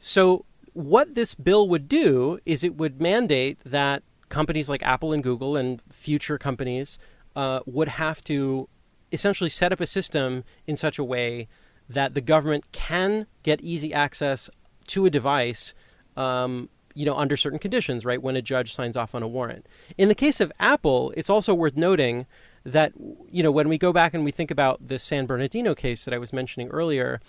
so, 0.00 0.44
what 0.72 1.14
this 1.14 1.34
bill 1.34 1.68
would 1.68 1.88
do 1.88 2.38
is 2.44 2.62
it 2.62 2.76
would 2.76 3.00
mandate 3.00 3.58
that 3.64 4.02
companies 4.28 4.68
like 4.68 4.82
Apple 4.82 5.12
and 5.12 5.22
Google 5.22 5.56
and 5.56 5.82
future 5.90 6.38
companies 6.38 6.98
uh, 7.36 7.60
would 7.66 7.88
have 7.88 8.22
to 8.24 8.68
essentially 9.12 9.50
set 9.50 9.72
up 9.72 9.80
a 9.80 9.86
system 9.86 10.44
in 10.66 10.76
such 10.76 10.98
a 10.98 11.04
way 11.04 11.48
that 11.88 12.14
the 12.14 12.20
government 12.20 12.70
can 12.72 13.26
get 13.42 13.60
easy 13.60 13.94
access 13.94 14.50
to 14.88 15.06
a 15.06 15.10
device, 15.10 15.74
um, 16.16 16.68
you 16.94 17.06
know, 17.06 17.14
under 17.14 17.36
certain 17.36 17.58
conditions, 17.58 18.04
right? 18.04 18.22
When 18.22 18.36
a 18.36 18.42
judge 18.42 18.74
signs 18.74 18.96
off 18.96 19.14
on 19.14 19.22
a 19.22 19.28
warrant. 19.28 19.66
In 19.96 20.08
the 20.08 20.14
case 20.14 20.40
of 20.40 20.52
Apple, 20.60 21.12
it's 21.16 21.30
also 21.30 21.54
worth 21.54 21.76
noting 21.76 22.26
that, 22.64 22.92
you 23.30 23.42
know, 23.42 23.50
when 23.50 23.68
we 23.68 23.78
go 23.78 23.92
back 23.92 24.12
and 24.12 24.24
we 24.24 24.30
think 24.30 24.50
about 24.50 24.88
the 24.88 24.98
San 24.98 25.26
Bernardino 25.26 25.74
case 25.74 26.04
that 26.04 26.12
I 26.12 26.18
was 26.18 26.32
mentioning 26.32 26.68
earlier, 26.68 27.20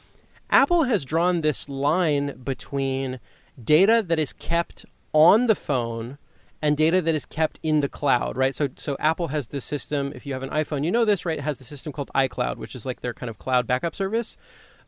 Apple 0.50 0.84
has 0.84 1.06
drawn 1.06 1.42
this 1.42 1.70
line 1.70 2.38
between 2.44 3.20
data 3.62 4.04
that 4.06 4.20
is 4.20 4.34
kept 4.34 4.86
on 5.14 5.48
the 5.48 5.56
phone 5.56 6.18
and 6.62 6.76
data 6.76 7.02
that 7.02 7.16
is 7.16 7.26
kept 7.26 7.60
in 7.64 7.80
the 7.80 7.90
cloud, 7.90 8.36
right? 8.36 8.54
So 8.54 8.70
so 8.76 8.98
Apple 9.00 9.30
has 9.30 9.48
this 9.48 9.66
system. 9.66 10.12
If 10.14 10.26
you 10.26 10.34
have 10.34 10.44
an 10.44 10.50
iPhone, 10.50 10.84
you 10.84 10.92
know 10.92 11.06
this, 11.06 11.26
right? 11.26 11.38
It 11.40 11.44
has 11.44 11.58
the 11.58 11.64
system 11.64 11.94
called 11.94 12.12
iCloud, 12.14 12.58
which 12.58 12.76
is 12.76 12.86
like 12.86 13.02
their 13.02 13.14
kind 13.14 13.30
of 13.30 13.38
cloud 13.38 13.66
backup 13.66 13.96
service. 13.96 14.38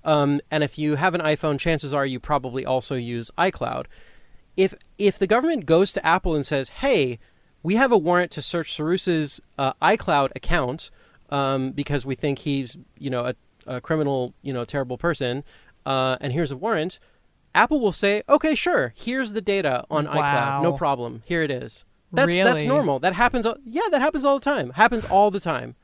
Um, 0.04 0.42
and 0.50 0.64
if 0.64 0.78
you 0.78 0.96
have 0.96 1.16
an 1.16 1.22
iPhone, 1.22 1.60
chances 1.60 1.94
are 1.94 2.06
you 2.06 2.20
probably 2.20 2.66
also 2.66 2.96
use 2.96 3.32
iCloud. 3.38 3.86
If 4.58 4.74
if 4.98 5.18
the 5.18 5.28
government 5.28 5.66
goes 5.66 5.94
to 5.94 6.06
Apple 6.06 6.36
and 6.36 6.46
says, 6.46 6.70
"Hey, 6.70 7.20
we 7.64 7.76
have 7.76 7.92
a 7.92 7.98
warrant 7.98 8.32
to 8.32 8.42
search 8.42 8.74
Cyrus's 8.74 9.40
uh, 9.58 9.74
iCloud 9.82 10.30
account 10.36 10.92
um, 11.30 11.72
because 11.72 12.06
we 12.06 12.16
think 12.16 12.40
he's 12.40 12.78
you 12.98 13.10
know 13.10 13.28
a, 13.28 13.36
a 13.66 13.80
criminal, 13.80 14.34
you 14.42 14.52
know, 14.52 14.66
terrible 14.66 14.98
person, 14.98 15.44
uh, 15.86 16.18
and 16.20 16.34
here's 16.34 16.52
a 16.52 16.58
warrant," 16.58 17.00
Apple 17.54 17.80
will 17.80 17.92
say, 17.92 18.24
"Okay, 18.30 18.56
sure. 18.56 18.94
Here's 18.96 19.34
the 19.34 19.42
data 19.42 19.84
on 19.90 20.06
Wow. 20.06 20.14
iCloud. 20.14 20.64
No 20.64 20.74
problem. 20.74 21.24
Here 21.26 21.44
it 21.44 21.52
is." 21.52 21.86
That's 22.14 22.36
that's 22.36 22.64
normal. 22.64 23.00
That 23.00 23.14
happens. 23.14 23.46
all- 23.46 23.58
Yeah, 23.66 23.84
that 23.92 24.02
happens 24.02 24.26
all 24.26 24.38
the 24.40 24.44
time. 24.44 24.72
Happens 24.72 25.06
all 25.06 25.32
the 25.32 25.40
time. 25.40 25.76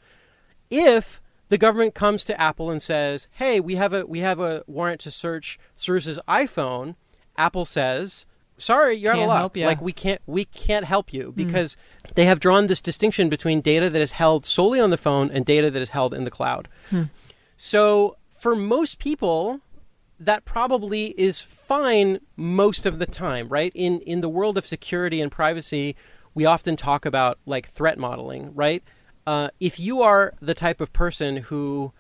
If 0.70 1.22
the 1.50 1.58
government 1.58 1.96
comes 1.96 2.24
to 2.26 2.40
Apple 2.40 2.70
and 2.70 2.82
says, 2.82 3.28
"Hey, 3.32 3.60
we 3.60 3.76
have 3.76 3.94
a 3.94 4.06
we 4.06 4.20
have 4.20 4.40
a 4.40 4.64
warrant 4.68 5.00
to 5.02 5.12
search 5.12 5.58
Cyrus's 5.76 6.20
iPhone," 6.28 6.96
Apple 7.38 7.64
says, 7.64 8.26
"Sorry, 8.58 8.96
you're 8.96 9.12
out 9.12 9.16
of 9.16 9.20
Can't 9.20 9.30
luck. 9.30 9.40
help 9.40 9.58
ya." 9.58 9.68
Like 9.68 9.82
we 9.82 9.94
can't 9.94 10.22
we 10.26 10.46
can't 10.46 10.86
help 10.86 11.14
you 11.14 11.28
hmm. 11.28 11.32
because 11.32 11.78
they 12.16 12.26
have 12.26 12.40
drawn 12.42 12.68
this 12.68 12.82
distinction 12.82 13.30
between 13.30 13.62
data 13.62 13.90
that 13.90 14.02
is 14.02 14.12
held 14.14 14.46
solely 14.46 14.80
on 14.82 14.90
the 14.90 14.98
phone 14.98 15.32
and 15.32 15.46
data 15.46 15.72
that 15.72 15.82
is 15.82 15.92
held 15.92 16.14
in 16.14 16.24
the 16.26 16.32
cloud." 16.32 16.68
Hmm. 16.90 17.04
So, 17.56 18.18
for 18.30 18.56
most 18.56 19.00
people, 19.00 19.62
that 20.20 20.46
probably 20.46 21.08
is 21.20 21.42
fine 21.42 22.20
most 22.36 22.86
of 22.86 23.00
the 23.00 23.06
time, 23.06 23.50
right? 23.50 23.72
In 23.76 24.00
in 24.02 24.22
the 24.22 24.30
world 24.30 24.58
of 24.58 24.66
security 24.66 25.22
and 25.22 25.32
privacy, 25.32 25.96
we 26.34 26.46
often 26.46 26.76
talk 26.76 27.06
about 27.06 27.40
like 27.46 27.68
threat 27.68 27.98
modeling, 27.98 28.54
right? 28.56 28.84
Uh, 29.26 29.50
if 29.60 29.80
you 29.80 30.02
are 30.02 30.34
the 30.42 30.54
type 30.54 30.80
of 30.80 30.94
person 30.94 31.38
who 31.38 31.92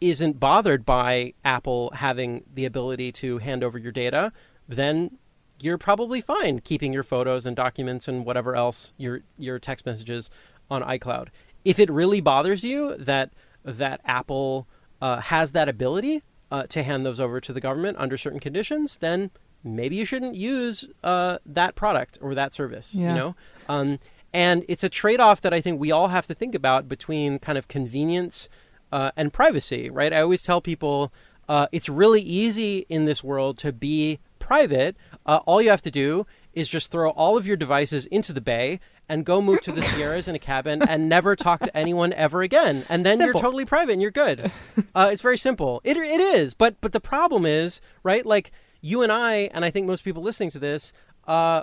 isn't 0.00 0.40
bothered 0.40 0.86
by 0.86 1.34
Apple 1.44 1.90
having 1.94 2.44
the 2.52 2.64
ability 2.64 3.12
to 3.12 3.38
hand 3.38 3.62
over 3.62 3.78
your 3.78 3.92
data, 3.92 4.32
then 4.68 5.18
you're 5.60 5.78
probably 5.78 6.20
fine 6.20 6.60
keeping 6.60 6.92
your 6.92 7.02
photos 7.02 7.44
and 7.46 7.56
documents 7.56 8.06
and 8.06 8.24
whatever 8.24 8.54
else 8.54 8.92
your 8.96 9.22
your 9.36 9.58
text 9.58 9.86
messages 9.86 10.30
on 10.70 10.82
iCloud. 10.82 11.28
If 11.64 11.78
it 11.78 11.90
really 11.90 12.20
bothers 12.20 12.64
you 12.64 12.96
that 12.96 13.32
that 13.64 14.00
Apple 14.04 14.66
uh, 15.00 15.20
has 15.20 15.52
that 15.52 15.68
ability 15.68 16.22
uh, 16.50 16.64
to 16.64 16.82
hand 16.82 17.04
those 17.04 17.20
over 17.20 17.40
to 17.40 17.52
the 17.52 17.60
government 17.60 17.96
under 17.98 18.16
certain 18.16 18.40
conditions, 18.40 18.96
then 18.98 19.30
maybe 19.64 19.96
you 19.96 20.04
shouldn't 20.04 20.34
use 20.34 20.88
uh, 21.02 21.38
that 21.44 21.74
product 21.74 22.18
or 22.20 22.34
that 22.34 22.54
service. 22.54 22.94
Yeah. 22.94 23.08
You 23.08 23.14
know, 23.14 23.36
um, 23.68 23.98
and 24.32 24.64
it's 24.68 24.84
a 24.84 24.88
trade-off 24.88 25.40
that 25.40 25.54
I 25.54 25.60
think 25.60 25.80
we 25.80 25.90
all 25.90 26.08
have 26.08 26.26
to 26.26 26.34
think 26.34 26.54
about 26.54 26.88
between 26.88 27.38
kind 27.38 27.56
of 27.56 27.66
convenience 27.68 28.48
uh, 28.92 29.10
and 29.16 29.32
privacy, 29.32 29.90
right? 29.90 30.12
I 30.12 30.20
always 30.20 30.42
tell 30.42 30.60
people 30.60 31.12
uh, 31.48 31.66
it's 31.72 31.88
really 31.88 32.20
easy 32.20 32.84
in 32.88 33.06
this 33.06 33.24
world 33.24 33.58
to 33.58 33.72
be 33.72 34.18
private. 34.38 34.96
Uh, 35.24 35.40
all 35.46 35.62
you 35.62 35.70
have 35.70 35.82
to 35.82 35.90
do 35.90 36.26
is 36.52 36.68
just 36.68 36.90
throw 36.90 37.10
all 37.10 37.36
of 37.36 37.46
your 37.46 37.56
devices 37.56 38.06
into 38.06 38.32
the 38.32 38.40
bay 38.40 38.80
and 39.08 39.24
go 39.24 39.40
move 39.40 39.60
to 39.62 39.72
the 39.72 39.82
Sierras 39.90 40.28
in 40.28 40.34
a 40.34 40.38
cabin 40.38 40.82
and 40.82 41.08
never 41.08 41.34
talk 41.34 41.60
to 41.60 41.76
anyone 41.76 42.12
ever 42.12 42.42
again. 42.42 42.84
And 42.88 43.04
then 43.04 43.18
Simple. 43.18 43.26
you're 43.26 43.42
totally 43.42 43.64
private 43.64 43.92
and 43.92 44.02
you're 44.02 44.10
good. 44.10 44.50
Uh, 44.94 45.10
it's 45.12 45.22
very 45.22 45.38
simple. 45.38 45.80
It, 45.84 45.96
it 45.96 46.20
is. 46.20 46.54
But, 46.54 46.80
but 46.80 46.92
the 46.92 47.00
problem 47.00 47.46
is, 47.46 47.80
right, 48.02 48.24
like 48.26 48.50
you 48.80 49.02
and 49.02 49.12
I, 49.12 49.50
and 49.52 49.64
I 49.64 49.70
think 49.70 49.86
most 49.86 50.02
people 50.02 50.22
listening 50.22 50.50
to 50.52 50.58
this, 50.58 50.92
uh, 51.26 51.62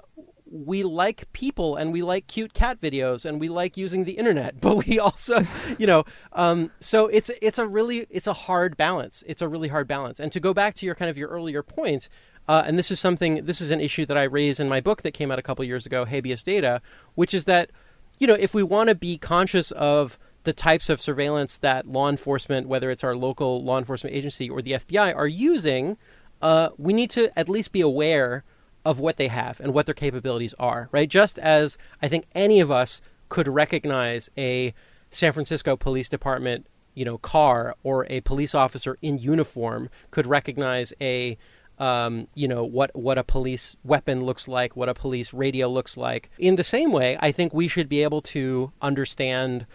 we 0.50 0.84
like 0.84 1.32
people 1.34 1.76
and 1.76 1.92
we 1.92 2.02
like 2.02 2.28
cute 2.28 2.54
cat 2.54 2.80
videos 2.80 3.26
and 3.26 3.40
we 3.40 3.50
like 3.50 3.76
using 3.78 4.04
the 4.04 4.14
internet 4.14 4.62
but 4.62 4.86
we 4.86 5.00
also 5.00 5.42
you 5.78 5.88
know 5.88 6.04
um, 6.34 6.72
so 6.80 7.08
it's 7.08 7.30
it's 7.42 7.58
a 7.58 7.68
really 7.68 8.06
it's 8.10 8.28
a 8.28 8.34
hard 8.34 8.78
balance 8.78 9.24
it's 9.28 9.42
a 9.42 9.48
really 9.48 9.70
hard 9.70 9.88
balance 9.88 10.20
and 10.20 10.32
to 10.32 10.40
go 10.40 10.54
back 10.54 10.76
to 10.76 10.86
your 10.86 10.96
kind 10.96 11.10
of 11.10 11.18
your 11.18 11.30
earlier 11.30 11.64
point 11.64 12.10
uh, 12.48 12.64
and 12.66 12.78
this 12.78 12.92
is 12.92 13.00
something 13.00 13.46
this 13.46 13.62
is 13.62 13.72
an 13.72 13.82
issue 13.82 14.06
that 14.06 14.18
i 14.18 14.24
raise 14.24 14.60
in 14.60 14.70
my 14.70 14.82
book 14.82 15.02
that 15.02 15.14
came 15.14 15.32
out 15.32 15.40
a 15.40 15.44
couple 15.44 15.64
years 15.66 15.86
ago 15.86 16.06
habeas 16.06 16.44
data 16.44 16.82
which 17.16 17.34
is 17.34 17.46
that 17.46 17.72
you 18.18 18.28
know 18.28 18.36
if 18.36 18.54
we 18.54 18.64
want 18.64 18.90
to 18.90 18.96
be 18.96 19.18
conscious 19.18 19.72
of 19.72 20.18
the 20.44 20.54
types 20.54 20.90
of 20.90 21.02
surveillance 21.02 21.58
that 21.58 21.88
law 21.88 22.10
enforcement 22.10 22.68
whether 22.68 22.92
it's 22.92 23.04
our 23.04 23.16
local 23.16 23.64
law 23.64 23.78
enforcement 23.78 24.16
agency 24.16 24.50
or 24.50 24.62
the 24.62 24.72
fbi 24.72 25.16
are 25.16 25.28
using 25.28 25.98
uh, 26.42 26.70
we 26.78 26.94
need 26.94 27.10
to 27.10 27.38
at 27.38 27.50
least 27.50 27.72
be 27.72 27.82
aware 27.82 28.44
of 28.86 29.00
what 29.00 29.18
they 29.18 29.28
have 29.28 29.60
and 29.60 29.74
what 29.74 29.88
their 29.88 29.96
capabilities 29.96 30.54
are, 30.60 30.88
right? 30.92 31.10
Just 31.10 31.40
as 31.40 31.78
I 32.02 32.08
think 32.08 32.26
any 32.36 32.60
of 32.60 32.70
us 32.70 33.02
could 33.30 33.48
recognize 33.48 34.30
a 34.38 34.74
San 35.10 35.34
Francisco 35.34 35.76
Police 35.76 36.08
Department, 36.08 36.68
you 36.94 37.04
know, 37.04 37.18
car 37.18 37.76
or 37.84 38.06
a 38.10 38.22
police 38.22 38.54
officer 38.54 38.98
in 39.02 39.18
uniform 39.18 39.90
could 40.12 40.28
recognize 40.28 40.94
a 41.02 41.38
um, 41.80 42.28
you 42.36 42.48
know 42.48 42.64
what 42.64 42.96
what 42.96 43.18
a 43.18 43.24
police 43.24 43.76
weapon 43.84 44.24
looks 44.24 44.48
like, 44.48 44.76
what 44.76 44.90
a 44.90 44.94
police 44.94 45.34
radio 45.34 45.70
looks 45.70 45.98
like. 45.98 46.30
In 46.38 46.56
the 46.56 46.64
same 46.64 46.92
way, 46.92 47.18
I 47.20 47.32
think 47.32 47.54
we 47.54 47.68
should 47.68 47.90
be 47.90 48.04
able 48.04 48.22
to 48.22 48.72
understand, 48.82 49.66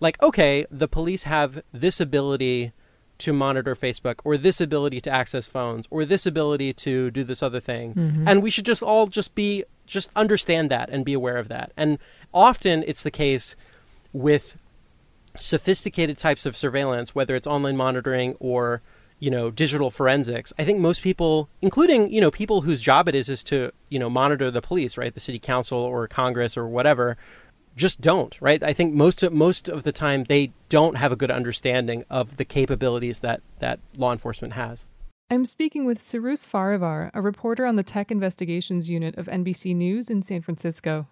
like, 0.00 0.20
okay, 0.22 0.66
the 0.70 0.88
police 0.88 1.24
have 1.24 1.62
this 1.72 2.00
ability 2.00 2.72
to 3.18 3.32
monitor 3.34 3.74
Facebook 3.74 4.16
or 4.24 4.38
this 4.38 4.60
ability 4.60 5.00
to 5.02 5.10
access 5.10 5.46
phones 5.46 5.86
or 5.90 6.06
this 6.06 6.24
ability 6.24 6.72
to 6.72 7.10
do 7.10 7.22
this 7.22 7.42
other 7.42 7.60
thing. 7.60 7.92
And 8.26 8.42
we 8.42 8.50
should 8.50 8.64
just 8.64 8.82
all 8.82 9.06
just 9.06 9.34
be 9.34 9.64
just 9.86 10.10
understand 10.16 10.70
that 10.70 10.88
and 10.88 11.04
be 11.04 11.12
aware 11.12 11.36
of 11.36 11.48
that. 11.48 11.72
And 11.76 11.98
often 12.32 12.82
it's 12.86 13.02
the 13.02 13.10
case 13.10 13.56
with 14.12 14.56
sophisticated 15.36 16.16
types 16.16 16.46
of 16.46 16.56
surveillance, 16.56 17.14
whether 17.14 17.36
it's 17.36 17.46
online 17.46 17.76
monitoring 17.76 18.36
or 18.40 18.80
you 19.20 19.30
know 19.30 19.50
digital 19.50 19.90
forensics. 19.90 20.52
I 20.58 20.64
think 20.64 20.80
most 20.80 21.02
people, 21.02 21.48
including 21.62 22.10
you 22.12 22.20
know 22.20 22.30
people 22.30 22.62
whose 22.62 22.80
job 22.80 23.08
it 23.08 23.14
is 23.14 23.28
is 23.28 23.44
to 23.44 23.70
you 23.88 23.98
know 23.98 24.10
monitor 24.10 24.50
the 24.50 24.62
police, 24.62 24.98
right, 24.98 25.14
the 25.14 25.20
city 25.20 25.38
council 25.38 25.78
or 25.78 26.08
Congress 26.08 26.56
or 26.56 26.66
whatever, 26.66 27.16
just 27.76 28.00
don't, 28.00 28.36
right? 28.40 28.62
I 28.62 28.72
think 28.72 28.94
most 28.94 29.22
of, 29.22 29.32
most 29.32 29.68
of 29.68 29.84
the 29.84 29.92
time 29.92 30.24
they 30.24 30.52
don't 30.68 30.96
have 30.96 31.12
a 31.12 31.16
good 31.16 31.30
understanding 31.30 32.04
of 32.10 32.36
the 32.38 32.44
capabilities 32.44 33.20
that 33.20 33.42
that 33.60 33.78
law 33.96 34.10
enforcement 34.10 34.54
has. 34.54 34.86
I'm 35.32 35.46
speaking 35.46 35.84
with 35.84 36.02
Cyrus 36.02 36.44
Farivar, 36.44 37.10
a 37.14 37.22
reporter 37.22 37.64
on 37.64 37.76
the 37.76 37.84
Tech 37.84 38.10
Investigations 38.10 38.90
Unit 38.90 39.16
of 39.16 39.26
NBC 39.26 39.76
News 39.76 40.10
in 40.10 40.24
San 40.24 40.42
Francisco. 40.42 41.06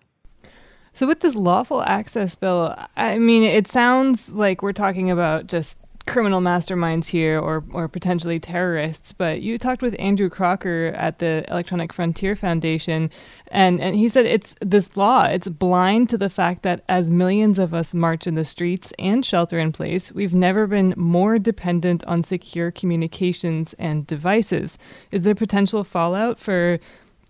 So, 0.92 1.06
with 1.06 1.20
this 1.20 1.36
lawful 1.36 1.82
access 1.82 2.34
bill, 2.34 2.74
I 2.96 3.18
mean, 3.18 3.44
it 3.44 3.68
sounds 3.68 4.30
like 4.30 4.62
we're 4.62 4.72
talking 4.72 5.10
about 5.12 5.46
just 5.46 5.78
criminal 6.08 6.40
masterminds 6.40 7.06
here 7.06 7.38
or, 7.38 7.62
or 7.72 7.86
potentially 7.86 8.40
terrorists, 8.40 9.12
but 9.12 9.42
you 9.42 9.58
talked 9.58 9.82
with 9.82 9.94
Andrew 9.98 10.28
Crocker 10.28 10.92
at 10.96 11.18
the 11.18 11.44
Electronic 11.48 11.92
Frontier 11.92 12.34
Foundation, 12.34 13.10
and, 13.48 13.80
and 13.80 13.94
he 13.94 14.08
said 14.08 14.26
it's 14.26 14.54
this 14.60 14.96
law, 14.96 15.24
it's 15.24 15.48
blind 15.48 16.08
to 16.08 16.18
the 16.18 16.30
fact 16.30 16.62
that 16.62 16.82
as 16.88 17.10
millions 17.10 17.58
of 17.58 17.74
us 17.74 17.94
march 17.94 18.26
in 18.26 18.34
the 18.34 18.44
streets 18.44 18.92
and 18.98 19.24
shelter 19.24 19.58
in 19.58 19.70
place, 19.70 20.10
we've 20.10 20.34
never 20.34 20.66
been 20.66 20.94
more 20.96 21.38
dependent 21.38 22.02
on 22.04 22.22
secure 22.22 22.70
communications 22.70 23.74
and 23.78 24.06
devices. 24.06 24.78
Is 25.12 25.22
there 25.22 25.34
potential 25.34 25.84
fallout 25.84 26.38
for 26.38 26.78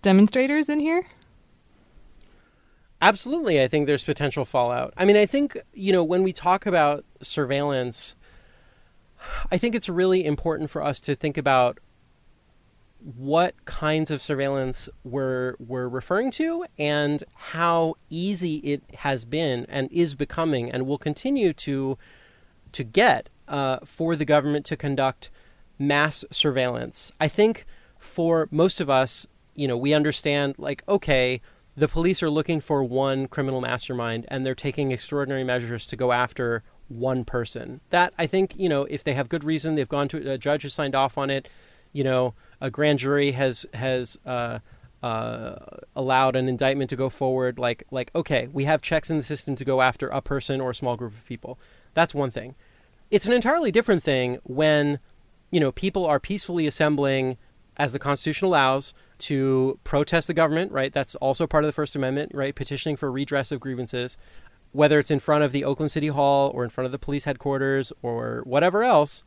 demonstrators 0.02 0.68
in 0.68 0.80
here? 0.80 1.04
Absolutely, 3.00 3.62
I 3.62 3.68
think 3.68 3.86
there's 3.86 4.02
potential 4.02 4.44
fallout. 4.44 4.92
I 4.96 5.04
mean, 5.04 5.16
I 5.16 5.26
think, 5.26 5.56
you 5.72 5.92
know, 5.92 6.02
when 6.02 6.22
we 6.24 6.32
talk 6.32 6.66
about 6.66 7.04
surveillance, 7.22 8.16
I 9.50 9.58
think 9.58 9.74
it's 9.74 9.88
really 9.88 10.24
important 10.24 10.70
for 10.70 10.82
us 10.82 11.00
to 11.00 11.14
think 11.14 11.36
about 11.36 11.78
what 13.00 13.64
kinds 13.64 14.10
of 14.10 14.20
surveillance 14.20 14.88
we're 15.04 15.54
we're 15.58 15.88
referring 15.88 16.30
to 16.32 16.64
and 16.78 17.22
how 17.34 17.94
easy 18.10 18.56
it 18.56 18.82
has 18.98 19.24
been 19.24 19.64
and 19.68 19.90
is 19.92 20.14
becoming 20.14 20.70
and 20.70 20.86
will 20.86 20.98
continue 20.98 21.52
to 21.52 21.96
to 22.72 22.84
get 22.84 23.28
uh, 23.46 23.78
for 23.84 24.16
the 24.16 24.24
government 24.24 24.66
to 24.66 24.76
conduct 24.76 25.30
mass 25.78 26.24
surveillance. 26.30 27.12
I 27.20 27.28
think 27.28 27.64
for 27.98 28.48
most 28.50 28.80
of 28.80 28.90
us, 28.90 29.26
you 29.54 29.68
know, 29.68 29.76
we 29.76 29.94
understand 29.94 30.56
like 30.58 30.82
okay, 30.88 31.40
the 31.76 31.88
police 31.88 32.22
are 32.22 32.30
looking 32.30 32.60
for 32.60 32.82
one 32.82 33.28
criminal 33.28 33.60
mastermind 33.60 34.26
and 34.28 34.44
they're 34.44 34.54
taking 34.54 34.90
extraordinary 34.90 35.44
measures 35.44 35.86
to 35.86 35.96
go 35.96 36.10
after 36.10 36.64
one 36.88 37.24
person. 37.24 37.80
That 37.90 38.12
I 38.18 38.26
think, 38.26 38.54
you 38.56 38.68
know, 38.68 38.84
if 38.84 39.04
they 39.04 39.14
have 39.14 39.28
good 39.28 39.44
reason, 39.44 39.74
they've 39.74 39.88
gone 39.88 40.08
to 40.08 40.30
a 40.30 40.38
judge 40.38 40.62
has 40.62 40.74
signed 40.74 40.94
off 40.94 41.18
on 41.18 41.30
it, 41.30 41.48
you 41.92 42.04
know, 42.04 42.34
a 42.60 42.70
grand 42.70 42.98
jury 42.98 43.32
has 43.32 43.66
has 43.74 44.18
uh, 44.26 44.58
uh, 45.02 45.56
allowed 45.94 46.36
an 46.36 46.48
indictment 46.48 46.90
to 46.90 46.96
go 46.96 47.08
forward. 47.08 47.58
Like 47.58 47.84
like 47.90 48.10
okay, 48.14 48.48
we 48.52 48.64
have 48.64 48.82
checks 48.82 49.10
in 49.10 49.16
the 49.16 49.22
system 49.22 49.56
to 49.56 49.64
go 49.64 49.80
after 49.80 50.08
a 50.08 50.20
person 50.20 50.60
or 50.60 50.70
a 50.70 50.74
small 50.74 50.96
group 50.96 51.12
of 51.12 51.24
people. 51.26 51.58
That's 51.94 52.14
one 52.14 52.30
thing. 52.30 52.54
It's 53.10 53.26
an 53.26 53.32
entirely 53.32 53.70
different 53.70 54.02
thing 54.02 54.38
when 54.44 54.98
you 55.50 55.60
know 55.60 55.72
people 55.72 56.06
are 56.06 56.20
peacefully 56.20 56.66
assembling 56.66 57.36
as 57.78 57.92
the 57.92 57.98
Constitution 57.98 58.46
allows, 58.46 58.92
to 59.18 59.78
protest 59.84 60.26
the 60.26 60.34
government, 60.34 60.72
right? 60.72 60.92
That's 60.92 61.14
also 61.16 61.46
part 61.46 61.64
of 61.64 61.68
the 61.68 61.72
First 61.72 61.94
Amendment, 61.94 62.32
right? 62.34 62.54
Petitioning 62.54 62.96
for 62.96 63.10
redress 63.10 63.52
of 63.52 63.60
grievances, 63.60 64.16
whether 64.72 64.98
it's 64.98 65.10
in 65.10 65.18
front 65.18 65.44
of 65.44 65.52
the 65.52 65.64
Oakland 65.64 65.90
City 65.90 66.08
Hall 66.08 66.50
or 66.54 66.64
in 66.64 66.70
front 66.70 66.86
of 66.86 66.92
the 66.92 66.98
police 66.98 67.24
headquarters 67.24 67.92
or 68.02 68.42
whatever 68.44 68.82
else. 68.82 69.24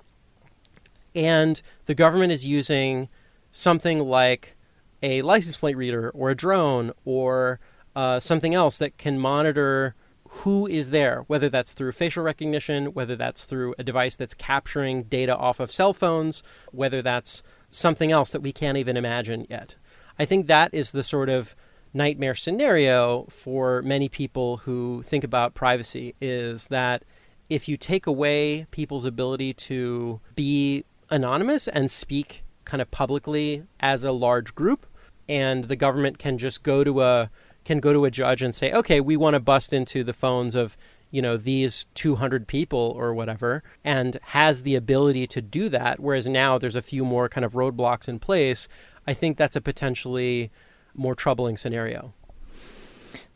And 1.13 1.61
the 1.85 1.95
government 1.95 2.31
is 2.31 2.45
using 2.45 3.09
something 3.51 3.99
like 3.99 4.55
a 5.03 5.21
license 5.21 5.57
plate 5.57 5.75
reader 5.75 6.09
or 6.11 6.29
a 6.29 6.35
drone 6.35 6.91
or 7.05 7.59
uh, 7.95 8.19
something 8.19 8.53
else 8.53 8.77
that 8.77 8.97
can 8.97 9.19
monitor 9.19 9.95
who 10.29 10.65
is 10.65 10.91
there, 10.91 11.25
whether 11.27 11.49
that's 11.49 11.73
through 11.73 11.91
facial 11.91 12.23
recognition, 12.23 12.87
whether 12.87 13.17
that's 13.17 13.43
through 13.43 13.75
a 13.77 13.83
device 13.83 14.15
that's 14.15 14.33
capturing 14.33 15.03
data 15.03 15.35
off 15.35 15.59
of 15.59 15.71
cell 15.71 15.93
phones, 15.93 16.41
whether 16.71 17.01
that's 17.01 17.43
something 17.69 18.11
else 18.11 18.31
that 18.31 18.41
we 18.41 18.53
can't 18.53 18.77
even 18.77 18.95
imagine 18.95 19.45
yet. 19.49 19.75
I 20.17 20.23
think 20.23 20.47
that 20.47 20.73
is 20.73 20.93
the 20.93 21.03
sort 21.03 21.27
of 21.27 21.55
nightmare 21.93 22.35
scenario 22.35 23.25
for 23.29 23.81
many 23.81 24.07
people 24.07 24.57
who 24.57 25.01
think 25.03 25.23
about 25.23 25.53
privacy 25.53 26.15
is 26.21 26.67
that 26.67 27.03
if 27.49 27.67
you 27.67 27.75
take 27.75 28.07
away 28.07 28.65
people's 28.71 29.05
ability 29.05 29.53
to 29.53 30.21
be 30.35 30.85
anonymous 31.09 31.67
and 31.67 31.91
speak 31.91 32.43
kind 32.63 32.81
of 32.81 32.89
publicly 32.91 33.63
as 33.79 34.03
a 34.03 34.11
large 34.11 34.55
group 34.55 34.85
and 35.27 35.65
the 35.65 35.75
government 35.75 36.17
can 36.17 36.37
just 36.37 36.63
go 36.63 36.83
to 36.83 37.01
a 37.01 37.29
can 37.63 37.79
go 37.79 37.93
to 37.93 38.05
a 38.05 38.11
judge 38.11 38.41
and 38.41 38.55
say, 38.55 38.71
okay, 38.71 38.99
we 38.99 39.15
want 39.15 39.35
to 39.35 39.39
bust 39.39 39.71
into 39.71 40.03
the 40.03 40.13
phones 40.13 40.55
of 40.55 40.75
you 41.11 41.21
know 41.21 41.35
these 41.35 41.87
200 41.93 42.47
people 42.47 42.93
or 42.95 43.13
whatever 43.13 43.63
and 43.83 44.17
has 44.27 44.63
the 44.63 44.75
ability 44.75 45.27
to 45.27 45.41
do 45.41 45.67
that 45.67 45.99
whereas 45.99 46.25
now 46.25 46.57
there's 46.57 46.75
a 46.75 46.81
few 46.81 47.03
more 47.03 47.27
kind 47.27 47.43
of 47.43 47.51
roadblocks 47.51 48.07
in 48.07 48.17
place 48.17 48.69
i 49.05 49.13
think 49.13 49.35
that's 49.35 49.57
a 49.57 49.59
potentially 49.61 50.49
more 50.95 51.15
troubling 51.15 51.57
scenario 51.57 52.13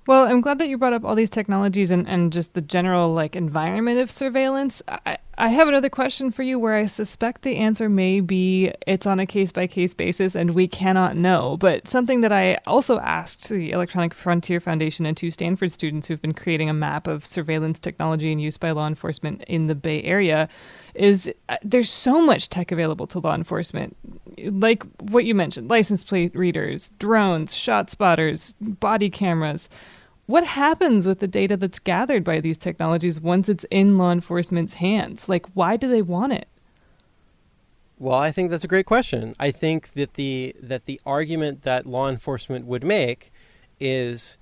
well, 0.07 0.25
I'm 0.25 0.41
glad 0.41 0.59
that 0.59 0.67
you 0.67 0.77
brought 0.77 0.93
up 0.93 1.03
all 1.03 1.15
these 1.15 1.31
technologies 1.31 1.89
and, 1.89 2.07
and 2.07 2.31
just 2.31 2.53
the 2.53 2.61
general 2.61 3.11
like 3.11 3.35
environment 3.35 3.99
of 3.99 4.11
surveillance. 4.11 4.83
I, 4.87 5.17
I 5.39 5.49
have 5.49 5.67
another 5.67 5.89
question 5.89 6.29
for 6.29 6.43
you 6.43 6.59
where 6.59 6.75
I 6.75 6.85
suspect 6.85 7.41
the 7.41 7.55
answer 7.55 7.89
may 7.89 8.19
be 8.19 8.71
it's 8.85 9.07
on 9.07 9.19
a 9.19 9.25
case 9.25 9.51
by 9.51 9.65
case 9.65 9.95
basis 9.95 10.35
and 10.35 10.51
we 10.51 10.67
cannot 10.67 11.17
know. 11.17 11.57
But 11.57 11.87
something 11.87 12.21
that 12.21 12.31
I 12.31 12.59
also 12.67 12.99
asked 12.99 13.49
the 13.49 13.71
Electronic 13.71 14.13
Frontier 14.13 14.59
Foundation 14.59 15.07
and 15.07 15.17
two 15.17 15.31
Stanford 15.31 15.71
students 15.71 16.07
who've 16.07 16.21
been 16.21 16.35
creating 16.35 16.69
a 16.69 16.73
map 16.73 17.07
of 17.07 17.25
surveillance 17.25 17.79
technology 17.79 18.31
and 18.31 18.39
use 18.39 18.57
by 18.57 18.71
law 18.71 18.85
enforcement 18.85 19.43
in 19.45 19.65
the 19.65 19.75
Bay 19.75 20.03
Area 20.03 20.47
is 20.95 21.31
uh, 21.49 21.57
there's 21.63 21.89
so 21.89 22.25
much 22.25 22.49
tech 22.49 22.71
available 22.71 23.07
to 23.07 23.19
law 23.19 23.35
enforcement. 23.35 23.95
Like 24.37 24.83
what 24.99 25.25
you 25.25 25.35
mentioned, 25.35 25.69
license 25.69 26.03
plate 26.03 26.35
readers, 26.35 26.89
drones, 26.99 27.55
shot 27.55 27.89
spotters, 27.89 28.53
body 28.61 29.09
cameras 29.09 29.69
what 30.27 30.43
happens 30.43 31.05
with 31.05 31.19
the 31.19 31.27
data 31.27 31.55
that's 31.55 31.79
gathered 31.79 32.23
by 32.23 32.39
these 32.39 32.57
technologies 32.57 33.19
once 33.21 33.47
it's 33.47 33.65
in 33.69 33.97
law 33.97 34.11
enforcement's 34.11 34.73
hands? 34.75 35.29
Like, 35.29 35.45
why 35.53 35.77
do 35.77 35.87
they 35.87 36.01
want 36.01 36.33
it? 36.33 36.47
Well, 37.97 38.15
I 38.15 38.31
think 38.31 38.51
that's 38.51 38.63
a 38.63 38.67
great 38.67 38.85
question. 38.85 39.35
I 39.39 39.51
think 39.51 39.93
that 39.93 40.15
the 40.15 40.55
that 40.61 40.85
the 40.85 40.99
argument 41.05 41.61
that 41.61 41.85
law 41.85 42.09
enforcement 42.09 42.65
would 42.65 42.83
make 42.83 43.31
is 43.79 44.37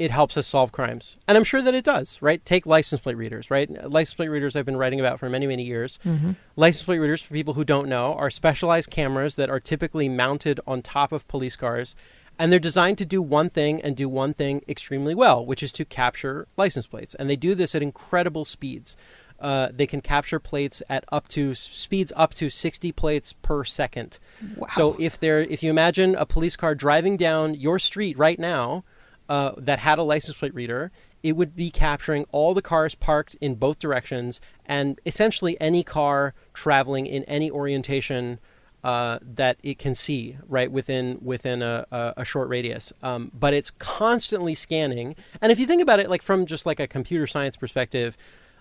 it 0.00 0.10
helps 0.10 0.38
us 0.38 0.46
solve 0.46 0.72
crimes. 0.72 1.18
And 1.28 1.36
I'm 1.36 1.44
sure 1.44 1.60
that 1.60 1.74
it 1.74 1.84
does, 1.84 2.22
right? 2.22 2.42
Take 2.42 2.64
license 2.64 3.02
plate 3.02 3.18
readers, 3.18 3.50
right? 3.50 3.70
License 3.86 4.14
plate 4.14 4.28
readers 4.28 4.56
I've 4.56 4.64
been 4.64 4.78
writing 4.78 4.98
about 4.98 5.20
for 5.20 5.28
many, 5.28 5.46
many 5.46 5.62
years. 5.62 5.98
Mm-hmm. 6.06 6.32
License 6.56 6.84
plate 6.84 7.00
readers, 7.00 7.22
for 7.22 7.34
people 7.34 7.52
who 7.52 7.64
don't 7.64 7.86
know, 7.86 8.14
are 8.14 8.30
specialized 8.30 8.90
cameras 8.90 9.36
that 9.36 9.50
are 9.50 9.60
typically 9.60 10.08
mounted 10.08 10.58
on 10.66 10.80
top 10.80 11.12
of 11.12 11.28
police 11.28 11.54
cars 11.54 11.94
and 12.38 12.50
they're 12.50 12.58
designed 12.58 12.96
to 12.96 13.04
do 13.04 13.20
one 13.20 13.50
thing 13.50 13.82
and 13.82 13.94
do 13.94 14.08
one 14.08 14.32
thing 14.32 14.62
extremely 14.66 15.14
well, 15.14 15.44
which 15.44 15.62
is 15.62 15.70
to 15.72 15.84
capture 15.84 16.48
license 16.56 16.86
plates. 16.86 17.14
And 17.16 17.28
they 17.28 17.36
do 17.36 17.54
this 17.54 17.74
at 17.74 17.82
incredible 17.82 18.46
speeds. 18.46 18.96
Uh, 19.38 19.68
they 19.70 19.86
can 19.86 20.00
capture 20.00 20.40
plates 20.40 20.82
at 20.88 21.04
up 21.12 21.28
to 21.28 21.54
speeds 21.54 22.10
up 22.16 22.32
to 22.34 22.48
60 22.48 22.92
plates 22.92 23.34
per 23.34 23.64
second. 23.64 24.18
Wow. 24.56 24.68
So 24.70 24.96
if 24.98 25.20
there, 25.20 25.40
if 25.40 25.62
you 25.62 25.68
imagine 25.68 26.14
a 26.14 26.24
police 26.24 26.56
car 26.56 26.74
driving 26.74 27.18
down 27.18 27.54
your 27.54 27.78
street 27.78 28.16
right 28.16 28.38
now 28.38 28.84
uh, 29.30 29.52
that 29.56 29.78
had 29.78 29.98
a 29.98 30.02
license 30.02 30.36
plate 30.36 30.52
reader, 30.52 30.90
it 31.22 31.36
would 31.36 31.54
be 31.54 31.70
capturing 31.70 32.26
all 32.32 32.52
the 32.52 32.60
cars 32.60 32.96
parked 32.96 33.36
in 33.40 33.54
both 33.54 33.78
directions 33.78 34.40
and 34.66 35.00
essentially 35.06 35.58
any 35.60 35.84
car 35.84 36.34
traveling 36.52 37.06
in 37.06 37.22
any 37.24 37.48
orientation 37.48 38.40
uh, 38.82 39.20
that 39.22 39.56
it 39.62 39.78
can 39.78 39.94
see 39.94 40.36
right 40.48 40.72
within 40.72 41.18
within 41.22 41.62
a, 41.62 41.86
a, 41.92 42.14
a 42.18 42.24
short 42.24 42.48
radius. 42.48 42.92
Um, 43.04 43.30
but 43.32 43.54
it's 43.54 43.70
constantly 43.70 44.54
scanning. 44.54 45.14
And 45.40 45.52
if 45.52 45.60
you 45.60 45.66
think 45.66 45.80
about 45.80 46.00
it, 46.00 46.10
like 46.10 46.22
from 46.22 46.44
just 46.44 46.66
like 46.66 46.80
a 46.80 46.88
computer 46.88 47.26
science 47.28 47.56
perspective, 47.56 48.16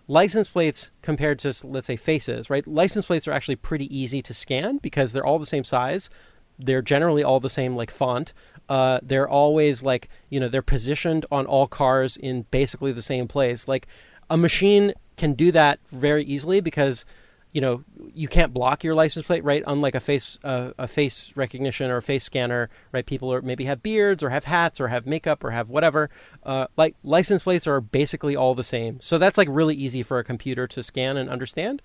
license 0.07 0.49
plates 0.49 0.91
compared 1.01 1.39
to 1.39 1.53
let's 1.63 1.87
say 1.87 1.95
faces, 1.95 2.47
right? 2.47 2.67
License 2.67 3.07
plates 3.07 3.27
are 3.27 3.31
actually 3.31 3.55
pretty 3.55 3.97
easy 3.97 4.21
to 4.21 4.35
scan 4.35 4.77
because 4.77 5.13
they're 5.13 5.25
all 5.25 5.39
the 5.39 5.47
same 5.47 5.63
size. 5.63 6.11
They're 6.59 6.83
generally 6.83 7.23
all 7.23 7.39
the 7.39 7.49
same 7.49 7.75
like 7.75 7.89
font. 7.89 8.33
Uh, 8.69 8.99
they're 9.01 9.27
always 9.27 9.83
like 9.83 10.07
you 10.29 10.39
know 10.39 10.47
they're 10.47 10.61
positioned 10.61 11.25
on 11.31 11.45
all 11.45 11.67
cars 11.67 12.15
in 12.15 12.45
basically 12.51 12.91
the 12.91 13.01
same 13.01 13.27
place. 13.27 13.67
Like 13.67 13.87
a 14.29 14.37
machine 14.37 14.93
can 15.17 15.33
do 15.33 15.51
that 15.51 15.79
very 15.91 16.23
easily 16.23 16.61
because 16.61 17.03
you 17.51 17.59
know 17.59 17.83
you 18.13 18.27
can't 18.27 18.53
block 18.53 18.83
your 18.83 18.93
license 18.93 19.25
plate 19.25 19.43
right? 19.43 19.63
Unlike 19.65 19.95
a 19.95 19.99
face 19.99 20.37
uh, 20.43 20.71
a 20.77 20.87
face 20.87 21.33
recognition 21.35 21.89
or 21.89 21.97
a 21.97 22.01
face 22.01 22.23
scanner 22.23 22.69
right? 22.91 23.05
People 23.05 23.33
are 23.33 23.41
maybe 23.41 23.65
have 23.65 23.81
beards 23.81 24.21
or 24.21 24.29
have 24.29 24.43
hats 24.43 24.79
or 24.79 24.89
have 24.89 25.07
makeup 25.07 25.43
or 25.43 25.49
have 25.49 25.71
whatever. 25.71 26.11
Uh, 26.43 26.67
like 26.77 26.95
license 27.03 27.43
plates 27.43 27.65
are 27.65 27.81
basically 27.81 28.35
all 28.35 28.53
the 28.53 28.63
same. 28.63 28.99
So 29.01 29.17
that's 29.17 29.37
like 29.37 29.47
really 29.49 29.75
easy 29.75 30.03
for 30.03 30.19
a 30.19 30.23
computer 30.23 30.67
to 30.67 30.83
scan 30.83 31.17
and 31.17 31.27
understand. 31.27 31.81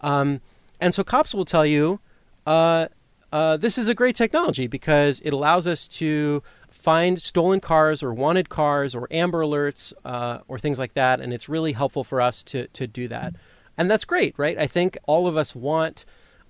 Um, 0.00 0.40
and 0.80 0.94
so 0.94 1.02
cops 1.02 1.34
will 1.34 1.44
tell 1.44 1.66
you 1.66 2.00
uh, 2.46 2.86
uh 3.32 3.56
this 3.56 3.78
is 3.78 3.88
a 3.88 3.94
great 3.94 4.16
technology 4.16 4.66
because 4.66 5.20
it 5.24 5.32
allows 5.32 5.66
us 5.66 5.86
to 5.86 6.42
find 6.70 7.20
stolen 7.20 7.60
cars 7.60 8.02
or 8.02 8.14
wanted 8.14 8.48
cars 8.48 8.94
or 8.94 9.08
amber 9.10 9.40
alerts 9.40 9.92
uh, 10.04 10.38
or 10.48 10.58
things 10.58 10.78
like 10.78 10.94
that 10.94 11.20
and 11.20 11.32
it's 11.32 11.48
really 11.48 11.72
helpful 11.72 12.04
for 12.04 12.20
us 12.20 12.42
to, 12.42 12.68
to 12.68 12.86
do 12.86 13.08
that 13.08 13.34
and 13.80 13.90
that's 13.90 14.04
great, 14.04 14.34
right? 14.38 14.58
I 14.58 14.66
think 14.66 14.98
all 15.06 15.26
of 15.26 15.38
us 15.38 15.54
want 15.54 16.04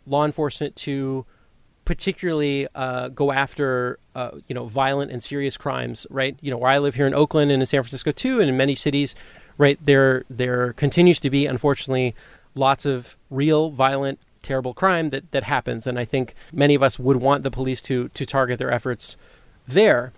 law 0.05 0.25
enforcement 0.25 0.75
to 0.75 1.25
particularly 1.85 2.67
uh, 2.75 3.07
go 3.07 3.31
after 3.31 4.01
uh, 4.17 4.33
you 4.49 4.55
know 4.55 4.67
violent 4.67 5.13
and 5.13 5.23
serious 5.23 5.57
crimes, 5.57 6.09
right? 6.11 6.37
You 6.41 6.51
know, 6.51 6.59
where 6.59 6.73
I 6.73 6.79
live 6.79 6.97
here 6.97 7.07
in 7.07 7.15
Oakland 7.15 7.53
and 7.53 7.63
in 7.63 7.67
San 7.67 7.85
Francisco 7.85 8.11
too, 8.11 8.41
and 8.41 8.49
in 8.49 8.57
many 8.57 8.75
cities, 8.75 9.15
right? 9.59 9.79
There 9.81 10.25
there 10.29 10.73
continues 10.73 11.21
to 11.21 11.31
be, 11.31 11.47
unfortunately, 11.47 12.17
lots 12.57 12.85
of 12.85 13.17
real 13.31 13.71
violent, 13.71 14.19
terrible 14.43 14.75
crime 14.75 15.11
that 15.11 15.31
that 15.33 15.45
happens, 15.45 15.87
and 15.87 15.99
I 15.99 16.05
think 16.05 16.35
many 16.53 16.75
of 16.75 16.83
us 16.83 16.99
would 16.99 17.19
want 17.19 17.45
the 17.45 17.51
police 17.51 17.83
to 17.83 18.09
to 18.09 18.27
target 18.27 18.59
their 18.59 18.73
efforts 18.73 19.17
there. 19.67 20.13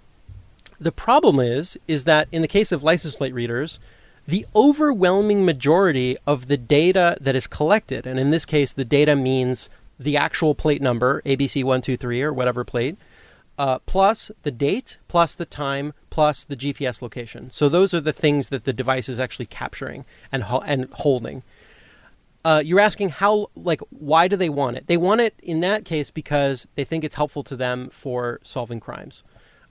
The 0.80 0.92
problem 0.92 1.38
is 1.38 1.78
is 1.86 2.04
that 2.04 2.28
in 2.32 2.42
the 2.42 2.48
case 2.48 2.72
of 2.72 2.82
license 2.82 3.16
plate 3.16 3.34
readers, 3.34 3.78
the 4.26 4.46
overwhelming 4.54 5.44
majority 5.44 6.16
of 6.26 6.46
the 6.46 6.56
data 6.56 7.16
that 7.20 7.36
is 7.36 7.46
collected, 7.46 8.06
and 8.06 8.18
in 8.18 8.30
this 8.30 8.44
case, 8.44 8.72
the 8.72 8.84
data 8.84 9.16
means 9.16 9.68
the 9.98 10.16
actual 10.16 10.54
plate 10.54 10.82
number, 10.82 11.22
ABC123 11.24 12.22
or 12.22 12.32
whatever 12.32 12.64
plate, 12.64 12.96
uh, 13.58 13.78
plus 13.80 14.30
the 14.42 14.50
date, 14.50 14.98
plus 15.08 15.34
the 15.34 15.44
time, 15.44 15.92
plus 16.10 16.44
the 16.44 16.56
GPS 16.56 17.02
location. 17.02 17.50
So 17.50 17.68
those 17.68 17.94
are 17.94 18.00
the 18.00 18.12
things 18.12 18.48
that 18.48 18.64
the 18.64 18.72
device 18.72 19.08
is 19.08 19.20
actually 19.20 19.46
capturing 19.46 20.04
and 20.30 20.44
ho- 20.44 20.62
and 20.66 20.88
holding. 20.92 21.42
Uh, 22.44 22.62
you're 22.64 22.80
asking 22.80 23.10
how, 23.10 23.48
like, 23.54 23.80
why 23.90 24.26
do 24.26 24.36
they 24.36 24.48
want 24.48 24.76
it? 24.76 24.86
They 24.88 24.96
want 24.96 25.20
it 25.20 25.34
in 25.42 25.60
that 25.60 25.84
case 25.84 26.10
because 26.10 26.66
they 26.74 26.84
think 26.84 27.04
it's 27.04 27.14
helpful 27.14 27.42
to 27.44 27.56
them 27.56 27.88
for 27.90 28.40
solving 28.42 28.80
crimes. 28.80 29.22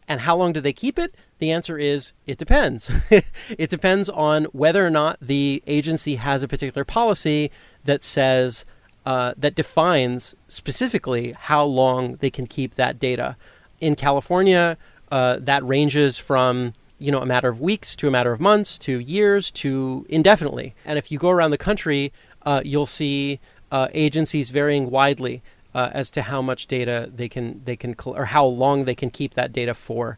And 0.07 0.21
how 0.21 0.35
long 0.35 0.53
do 0.53 0.61
they 0.61 0.73
keep 0.73 0.97
it? 0.97 1.15
The 1.39 1.51
answer 1.51 1.77
is 1.77 2.13
it 2.25 2.37
depends. 2.37 2.91
it 3.09 3.69
depends 3.69 4.09
on 4.09 4.45
whether 4.45 4.85
or 4.85 4.89
not 4.89 5.17
the 5.21 5.61
agency 5.67 6.15
has 6.15 6.43
a 6.43 6.47
particular 6.47 6.85
policy 6.85 7.51
that 7.83 8.03
says, 8.03 8.65
uh, 9.05 9.33
that 9.37 9.55
defines 9.55 10.35
specifically 10.47 11.33
how 11.37 11.63
long 11.63 12.15
they 12.17 12.29
can 12.29 12.45
keep 12.45 12.75
that 12.75 12.99
data. 12.99 13.35
In 13.79 13.95
California, 13.95 14.77
uh, 15.11 15.37
that 15.39 15.63
ranges 15.63 16.17
from 16.17 16.73
you 16.99 17.11
know 17.11 17.19
a 17.19 17.25
matter 17.25 17.49
of 17.49 17.59
weeks 17.59 17.95
to 17.95 18.07
a 18.07 18.11
matter 18.11 18.31
of 18.31 18.39
months 18.39 18.77
to 18.77 18.99
years 18.99 19.49
to 19.51 20.05
indefinitely. 20.07 20.75
And 20.85 20.99
if 20.99 21.11
you 21.11 21.17
go 21.17 21.29
around 21.29 21.51
the 21.51 21.57
country, 21.57 22.13
uh, 22.45 22.61
you'll 22.63 22.85
see 22.85 23.39
uh, 23.71 23.87
agencies 23.93 24.49
varying 24.49 24.89
widely 24.89 25.41
uh, 25.73 25.89
as 25.93 26.11
to 26.11 26.23
how 26.23 26.41
much 26.41 26.67
data 26.67 27.09
they 27.13 27.29
can 27.29 27.61
they 27.63 27.75
can 27.75 27.95
or 28.05 28.25
how 28.25 28.45
long 28.45 28.85
they 28.85 28.95
can 28.95 29.09
keep 29.09 29.35
that 29.35 29.53
data 29.53 29.73
for. 29.73 30.17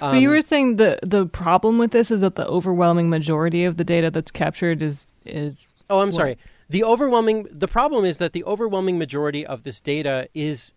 Um, 0.00 0.12
but 0.12 0.20
you 0.20 0.28
um, 0.28 0.34
were 0.34 0.40
saying 0.40 0.76
the 0.76 0.98
the 1.02 1.26
problem 1.26 1.78
with 1.78 1.90
this 1.90 2.10
is 2.10 2.20
that 2.20 2.36
the 2.36 2.46
overwhelming 2.46 3.10
majority 3.10 3.64
of 3.64 3.76
the 3.76 3.84
data 3.84 4.10
that's 4.10 4.30
captured 4.30 4.82
is 4.82 5.06
is. 5.24 5.72
Oh, 5.90 6.00
I'm 6.00 6.08
what? 6.08 6.14
sorry. 6.14 6.38
The 6.68 6.84
overwhelming 6.84 7.48
the 7.50 7.68
problem 7.68 8.04
is 8.04 8.18
that 8.18 8.32
the 8.32 8.44
overwhelming 8.44 8.98
majority 8.98 9.44
of 9.44 9.62
this 9.64 9.80
data 9.80 10.28
is 10.34 10.74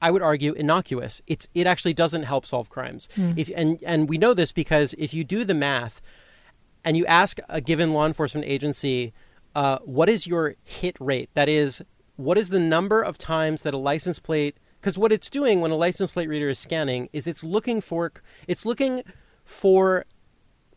I 0.00 0.10
would 0.10 0.22
argue 0.22 0.52
innocuous. 0.52 1.20
It's 1.26 1.48
it 1.54 1.66
actually 1.66 1.94
doesn't 1.94 2.22
help 2.22 2.46
solve 2.46 2.70
crimes. 2.70 3.08
If 3.16 3.50
and 3.54 3.82
and 3.84 4.08
we 4.08 4.18
know 4.18 4.34
this 4.34 4.52
because 4.52 4.94
if 4.98 5.12
you 5.12 5.24
do 5.24 5.44
the 5.44 5.54
math 5.54 6.00
and 6.84 6.96
you 6.96 7.04
ask 7.06 7.38
a 7.48 7.60
given 7.60 7.90
law 7.90 8.06
enforcement 8.06 8.46
agency, 8.46 9.12
uh, 9.56 9.78
what 9.86 10.10
is 10.10 10.26
your 10.26 10.54
hit 10.62 10.98
rate? 11.00 11.30
That 11.32 11.48
is, 11.48 11.82
what 12.16 12.36
is 12.36 12.50
the 12.50 12.60
number 12.60 13.00
of 13.00 13.16
times 13.16 13.62
that 13.62 13.72
a 13.72 13.78
license 13.78 14.18
plate? 14.18 14.58
Because 14.78 14.98
what 14.98 15.12
it's 15.12 15.30
doing 15.30 15.62
when 15.62 15.70
a 15.70 15.76
license 15.76 16.10
plate 16.10 16.28
reader 16.28 16.50
is 16.50 16.58
scanning 16.58 17.08
is 17.10 17.26
it's 17.26 17.42
looking 17.42 17.80
for 17.80 18.12
it's 18.46 18.66
looking 18.66 19.02
for 19.44 20.04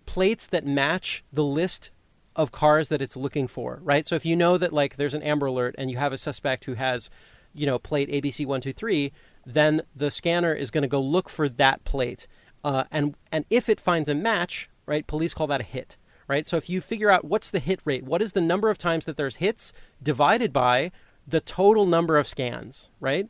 plates 0.05 0.47
that 0.47 0.65
match 0.65 1.25
the 1.31 1.43
list 1.43 1.91
of 2.37 2.53
cars 2.53 2.87
that 2.87 3.01
it's 3.01 3.17
looking 3.17 3.47
for, 3.49 3.81
right? 3.83 4.07
So 4.07 4.15
if 4.15 4.25
you 4.25 4.37
know 4.37 4.57
that 4.57 4.71
like 4.71 4.95
there's 4.95 5.13
an 5.13 5.23
Amber 5.23 5.47
Alert 5.47 5.75
and 5.77 5.91
you 5.91 5.97
have 5.97 6.13
a 6.13 6.17
suspect 6.17 6.63
who 6.63 6.75
has, 6.75 7.09
you 7.53 7.65
know, 7.65 7.79
plate 7.79 8.09
ABC 8.09 8.45
one 8.45 8.61
two 8.61 8.71
three, 8.71 9.11
then 9.45 9.81
the 9.93 10.09
scanner 10.09 10.53
is 10.53 10.71
going 10.71 10.83
to 10.83 10.87
go 10.87 11.01
look 11.01 11.27
for 11.27 11.49
that 11.49 11.83
plate, 11.83 12.27
uh, 12.63 12.85
and 12.91 13.15
and 13.29 13.43
if 13.49 13.67
it 13.67 13.81
finds 13.81 14.07
a 14.07 14.15
match, 14.15 14.69
right, 14.85 15.05
police 15.05 15.33
call 15.33 15.47
that 15.47 15.59
a 15.59 15.65
hit, 15.65 15.97
right? 16.29 16.47
So 16.47 16.55
if 16.55 16.69
you 16.69 16.79
figure 16.79 17.09
out 17.09 17.25
what's 17.25 17.49
the 17.49 17.59
hit 17.59 17.81
rate, 17.83 18.03
what 18.03 18.21
is 18.21 18.31
the 18.31 18.39
number 18.39 18.69
of 18.69 18.77
times 18.77 19.03
that 19.05 19.17
there's 19.17 19.37
hits 19.37 19.73
divided 20.01 20.53
by 20.53 20.91
the 21.27 21.41
total 21.41 21.85
number 21.85 22.17
of 22.17 22.27
scans, 22.27 22.89
right? 23.01 23.27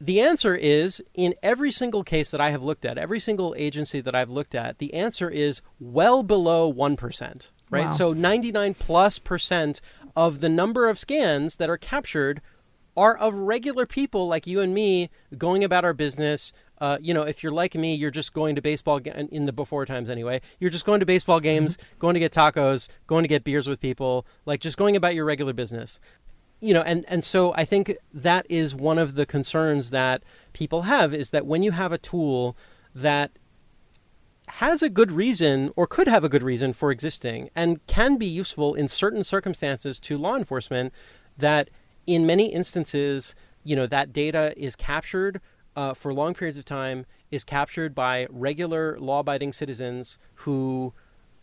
The 0.00 0.20
answer 0.20 0.54
is 0.54 1.02
in 1.14 1.34
every 1.42 1.72
single 1.72 2.04
case 2.04 2.30
that 2.30 2.40
I 2.40 2.50
have 2.50 2.62
looked 2.62 2.84
at, 2.84 2.96
every 2.96 3.18
single 3.18 3.54
agency 3.58 4.00
that 4.00 4.14
I've 4.14 4.30
looked 4.30 4.54
at, 4.54 4.78
the 4.78 4.94
answer 4.94 5.28
is 5.28 5.60
well 5.80 6.22
below 6.22 6.72
1%, 6.72 7.50
right? 7.68 7.86
Wow. 7.86 7.90
So 7.90 8.12
99 8.12 8.74
plus 8.74 9.18
percent 9.18 9.80
of 10.14 10.40
the 10.40 10.48
number 10.48 10.88
of 10.88 10.98
scans 10.98 11.56
that 11.56 11.68
are 11.68 11.76
captured 11.76 12.40
are 12.96 13.16
of 13.16 13.34
regular 13.34 13.86
people 13.86 14.28
like 14.28 14.46
you 14.46 14.60
and 14.60 14.72
me 14.72 15.10
going 15.36 15.64
about 15.64 15.84
our 15.84 15.94
business. 15.94 16.52
Uh, 16.80 16.98
you 17.00 17.12
know, 17.12 17.22
if 17.22 17.42
you're 17.42 17.52
like 17.52 17.74
me, 17.74 17.94
you're 17.94 18.10
just 18.10 18.32
going 18.32 18.54
to 18.54 18.62
baseball 18.62 19.00
ga- 19.00 19.26
in 19.30 19.46
the 19.46 19.52
before 19.52 19.84
times 19.84 20.08
anyway. 20.08 20.40
You're 20.60 20.70
just 20.70 20.84
going 20.84 21.00
to 21.00 21.06
baseball 21.06 21.40
games, 21.40 21.78
going 21.98 22.14
to 22.14 22.20
get 22.20 22.32
tacos, 22.32 22.88
going 23.06 23.24
to 23.24 23.28
get 23.28 23.44
beers 23.44 23.66
with 23.66 23.80
people, 23.80 24.26
like 24.46 24.60
just 24.60 24.76
going 24.76 24.96
about 24.96 25.14
your 25.14 25.24
regular 25.24 25.52
business 25.52 25.98
you 26.60 26.74
know 26.74 26.82
and 26.82 27.04
and 27.08 27.22
so 27.22 27.54
i 27.54 27.64
think 27.64 27.96
that 28.12 28.46
is 28.48 28.74
one 28.74 28.98
of 28.98 29.14
the 29.14 29.26
concerns 29.26 29.90
that 29.90 30.22
people 30.52 30.82
have 30.82 31.14
is 31.14 31.30
that 31.30 31.46
when 31.46 31.62
you 31.62 31.70
have 31.70 31.92
a 31.92 31.98
tool 31.98 32.56
that 32.94 33.30
has 34.48 34.82
a 34.82 34.88
good 34.88 35.12
reason 35.12 35.70
or 35.76 35.86
could 35.86 36.08
have 36.08 36.24
a 36.24 36.28
good 36.28 36.42
reason 36.42 36.72
for 36.72 36.90
existing 36.90 37.50
and 37.54 37.86
can 37.86 38.16
be 38.16 38.26
useful 38.26 38.74
in 38.74 38.88
certain 38.88 39.22
circumstances 39.22 40.00
to 40.00 40.16
law 40.18 40.36
enforcement 40.36 40.92
that 41.36 41.70
in 42.06 42.26
many 42.26 42.46
instances 42.52 43.34
you 43.62 43.76
know 43.76 43.86
that 43.86 44.12
data 44.12 44.54
is 44.56 44.74
captured 44.74 45.40
uh, 45.78 45.94
for 45.94 46.12
long 46.12 46.34
periods 46.34 46.58
of 46.58 46.64
time 46.64 47.06
is 47.30 47.44
captured 47.44 47.94
by 47.94 48.26
regular 48.30 48.98
law-abiding 48.98 49.52
citizens 49.52 50.18
who 50.42 50.92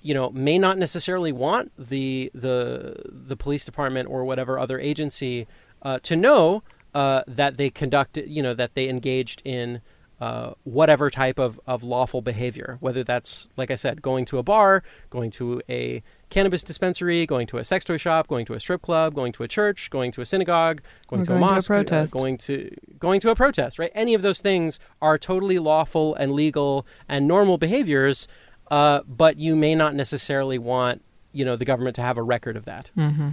you 0.01 0.13
know 0.13 0.29
may 0.31 0.59
not 0.59 0.77
necessarily 0.77 1.31
want 1.31 1.71
the 1.79 2.29
the 2.35 3.01
the 3.05 3.37
police 3.37 3.63
department 3.63 4.09
or 4.09 4.25
whatever 4.25 4.59
other 4.59 4.77
agency 4.77 5.47
uh, 5.83 5.99
to 6.03 6.17
know 6.17 6.61
uh, 6.93 7.23
that 7.25 7.55
they 7.55 7.69
conducted 7.69 8.29
you 8.29 8.43
know 8.43 8.53
that 8.53 8.73
they 8.73 8.89
engaged 8.89 9.41
in 9.45 9.81
uh, 10.21 10.51
whatever 10.63 11.09
type 11.09 11.39
of, 11.39 11.59
of 11.67 11.83
lawful 11.83 12.21
behavior 12.21 12.77
whether 12.79 13.03
that's 13.03 13.47
like 13.57 13.69
I 13.69 13.75
said 13.75 14.01
going 14.01 14.25
to 14.25 14.37
a 14.37 14.43
bar 14.43 14.83
going 15.09 15.31
to 15.31 15.61
a 15.69 16.01
cannabis 16.29 16.63
dispensary 16.63 17.25
going 17.25 17.47
to 17.47 17.57
a 17.57 17.63
sex 17.63 17.85
toy 17.85 17.97
shop 17.97 18.27
going 18.27 18.45
to 18.45 18.53
a 18.53 18.59
strip 18.59 18.81
club 18.81 19.13
going 19.13 19.33
to 19.33 19.43
a 19.43 19.47
church 19.47 19.89
going 19.89 20.11
to 20.11 20.21
a 20.21 20.25
synagogue 20.25 20.81
going 21.07 21.23
to 21.23 21.33
a 21.33 21.39
going 21.39 21.41
to 21.41 21.45
a 21.45 21.55
mosque 21.55 21.91
uh, 21.91 22.05
going 22.07 22.37
to 22.37 22.75
going 22.99 23.19
to 23.19 23.29
a 23.29 23.35
protest 23.35 23.77
right 23.77 23.91
any 23.93 24.13
of 24.13 24.21
those 24.21 24.39
things 24.39 24.79
are 25.01 25.17
totally 25.17 25.59
lawful 25.59 26.15
and 26.15 26.33
legal 26.33 26.85
and 27.07 27.27
normal 27.27 27.57
behaviors 27.57 28.27
uh, 28.71 29.01
but 29.07 29.37
you 29.37 29.55
may 29.55 29.75
not 29.75 29.93
necessarily 29.93 30.57
want 30.57 31.01
you 31.35 31.45
know 31.45 31.55
the 31.55 31.65
government 31.65 31.95
to 31.97 32.01
have 32.01 32.17
a 32.17 32.23
record 32.23 32.55
of 32.55 32.65
that. 32.65 32.89
Mm-hmm. 32.97 33.31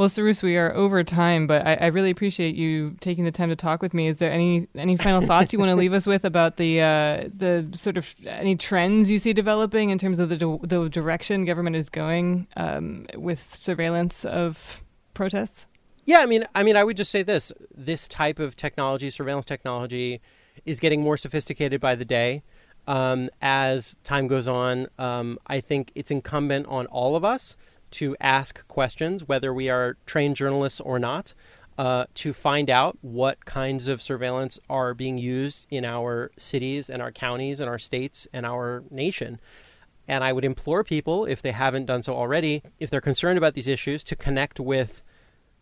Well, 0.00 0.08
Cyrus, 0.08 0.42
we 0.42 0.56
are 0.56 0.74
over 0.74 1.04
time, 1.04 1.46
but 1.46 1.66
I, 1.66 1.74
I 1.74 1.86
really 1.88 2.08
appreciate 2.08 2.56
you 2.56 2.96
taking 3.00 3.26
the 3.26 3.30
time 3.30 3.50
to 3.50 3.54
talk 3.54 3.82
with 3.82 3.92
me. 3.92 4.06
Is 4.06 4.16
there 4.16 4.32
any 4.32 4.66
any 4.74 4.96
final 4.96 5.20
thoughts 5.20 5.52
you 5.52 5.58
want 5.58 5.68
to 5.68 5.76
leave 5.76 5.92
us 5.92 6.06
with 6.06 6.24
about 6.24 6.56
the 6.56 6.80
uh, 6.80 7.28
the 7.36 7.68
sort 7.74 7.98
of 7.98 8.14
any 8.24 8.56
trends 8.56 9.10
you 9.10 9.18
see 9.18 9.34
developing 9.34 9.90
in 9.90 9.98
terms 9.98 10.18
of 10.18 10.30
the 10.30 10.58
the 10.62 10.88
direction 10.88 11.44
government 11.44 11.76
is 11.76 11.90
going 11.90 12.46
um, 12.56 13.08
with 13.14 13.54
surveillance 13.54 14.24
of 14.24 14.82
protests? 15.12 15.66
Yeah, 16.06 16.20
I 16.20 16.24
mean, 16.24 16.46
I 16.54 16.62
mean, 16.62 16.78
I 16.78 16.84
would 16.84 16.96
just 16.96 17.10
say 17.10 17.22
this: 17.22 17.52
this 17.76 18.08
type 18.08 18.38
of 18.38 18.56
technology, 18.56 19.10
surveillance 19.10 19.44
technology, 19.44 20.22
is 20.64 20.80
getting 20.80 21.02
more 21.02 21.18
sophisticated 21.18 21.78
by 21.78 21.94
the 21.94 22.06
day. 22.06 22.42
Um, 22.88 23.28
as 23.42 23.98
time 24.02 24.28
goes 24.28 24.48
on, 24.48 24.86
um, 24.98 25.38
I 25.46 25.60
think 25.60 25.92
it's 25.94 26.10
incumbent 26.10 26.68
on 26.68 26.86
all 26.86 27.16
of 27.16 27.22
us 27.22 27.58
to 27.92 28.16
ask 28.20 28.66
questions, 28.68 29.26
whether 29.26 29.52
we 29.52 29.68
are 29.68 29.96
trained 30.06 30.36
journalists 30.36 30.80
or 30.80 30.98
not, 30.98 31.34
uh, 31.78 32.04
to 32.14 32.32
find 32.32 32.68
out 32.68 32.98
what 33.00 33.44
kinds 33.46 33.88
of 33.88 34.02
surveillance 34.02 34.58
are 34.68 34.92
being 34.92 35.18
used 35.18 35.66
in 35.70 35.84
our 35.84 36.30
cities 36.36 36.90
and 36.90 37.00
our 37.00 37.10
counties 37.10 37.58
and 37.58 37.70
our 37.70 37.78
states 37.78 38.28
and 38.32 38.44
our 38.44 38.82
nation. 38.90 39.40
And 40.06 40.22
I 40.22 40.32
would 40.32 40.44
implore 40.44 40.84
people, 40.84 41.24
if 41.24 41.40
they 41.40 41.52
haven't 41.52 41.86
done 41.86 42.02
so 42.02 42.14
already, 42.14 42.62
if 42.78 42.90
they're 42.90 43.00
concerned 43.00 43.38
about 43.38 43.54
these 43.54 43.68
issues, 43.68 44.04
to 44.04 44.16
connect 44.16 44.60
with 44.60 45.02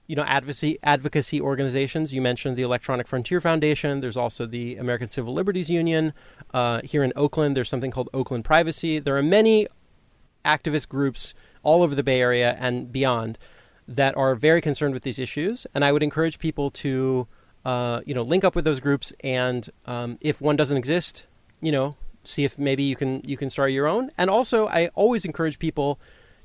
you 0.09 0.17
know 0.17 0.25
advocacy 0.25 0.79
advocacy 0.83 1.41
organizations. 1.41 2.13
You 2.13 2.23
mentioned 2.23 2.57
the 2.57 2.63
Electronic 2.63 3.07
Frontier 3.07 3.41
Foundation. 3.41 4.01
There's 4.01 4.17
also 4.17 4.47
the 4.47 4.77
American 4.77 5.07
Civil 5.07 5.35
Liberties 5.35 5.71
Union. 5.71 6.15
Uh, 6.53 6.81
here 6.83 7.05
in 7.05 7.13
Oakland, 7.15 7.57
there's 7.57 7.69
something 7.69 7.91
called 7.91 8.09
Oakland 8.13 8.45
Privacy. 8.45 8.99
There 8.99 9.17
are 9.17 9.23
many 9.23 9.69
activist 10.45 10.89
groups 10.89 11.35
all 11.69 11.83
over 11.83 11.95
the 11.95 12.03
Bay 12.03 12.21
Area 12.21 12.57
and 12.59 12.91
beyond 12.91 13.39
that 13.87 14.17
are 14.17 14.35
very 14.35 14.61
concerned 14.61 14.95
with 14.95 15.03
these 15.03 15.19
issues. 15.19 15.67
And 15.75 15.85
I 15.85 15.93
would 15.93 16.03
encourage 16.03 16.39
people 16.39 16.71
to 16.83 17.27
uh, 17.65 18.01
you 18.07 18.15
know 18.15 18.23
link 18.23 18.43
up 18.45 18.55
with 18.55 18.65
those 18.65 18.81
groups. 18.81 19.13
And 19.21 19.69
um, 19.87 20.19
if 20.21 20.41
one 20.41 20.57
doesn't 20.57 20.77
exist, 20.77 21.27
you 21.61 21.73
know 21.73 21.97
see 22.25 22.45
if 22.45 22.59
maybe 22.59 22.83
you 22.83 22.97
can 22.97 23.23
you 23.25 23.37
can 23.37 23.51
start 23.51 23.73
your 23.73 23.87
own. 23.87 24.11
And 24.17 24.31
also, 24.31 24.69
I 24.69 24.89
always 24.95 25.25
encourage 25.25 25.59
people 25.59 25.99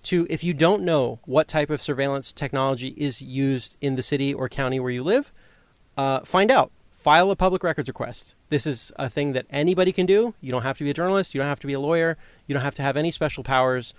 to 0.04 0.28
if 0.30 0.44
you 0.44 0.54
don't 0.54 0.84
know 0.84 1.20
what 1.26 1.48
type 1.48 1.70
of 1.70 1.82
surveillance 1.82 2.34
technology 2.34 2.94
is 2.98 3.22
used 3.22 3.78
in 3.82 3.96
the 3.96 4.04
city 4.04 4.34
or 4.34 4.50
county 4.50 4.80
where 4.80 4.92
you 4.92 5.04
live, 5.04 5.32
uh, 5.98 6.22
find 6.22 6.52
out. 6.52 6.72
File 6.92 7.30
a 7.32 7.36
public 7.36 7.64
records 7.64 7.90
request. 7.90 8.34
This 8.48 8.66
is 8.66 8.94
a 8.98 9.10
thing 9.10 9.34
that 9.34 9.46
anybody 9.50 9.92
can 9.92 10.06
do. 10.06 10.36
You 10.40 10.54
don't 10.54 10.64
have 10.64 10.78
to 10.78 10.86
be 10.86 10.90
a 10.90 10.94
journalist. 10.94 11.34
You 11.36 11.42
don't 11.42 11.50
have 11.50 11.60
to 11.60 11.68
be 11.68 11.74
a 11.74 11.80
lawyer. 11.80 12.18
You 12.48 12.54
don't 12.54 12.64
have 12.64 12.76
to 12.76 12.82
have 12.82 12.96
any 12.96 13.12
special 13.12 13.44
powers. 13.44 13.94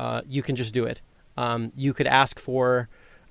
Uh, 0.00 0.22
you 0.28 0.42
can 0.42 0.56
just 0.56 0.72
do 0.72 0.84
it. 0.84 0.98
Um, 1.36 1.72
you 1.76 1.92
could 1.92 2.06
ask 2.06 2.34
for, 2.38 2.88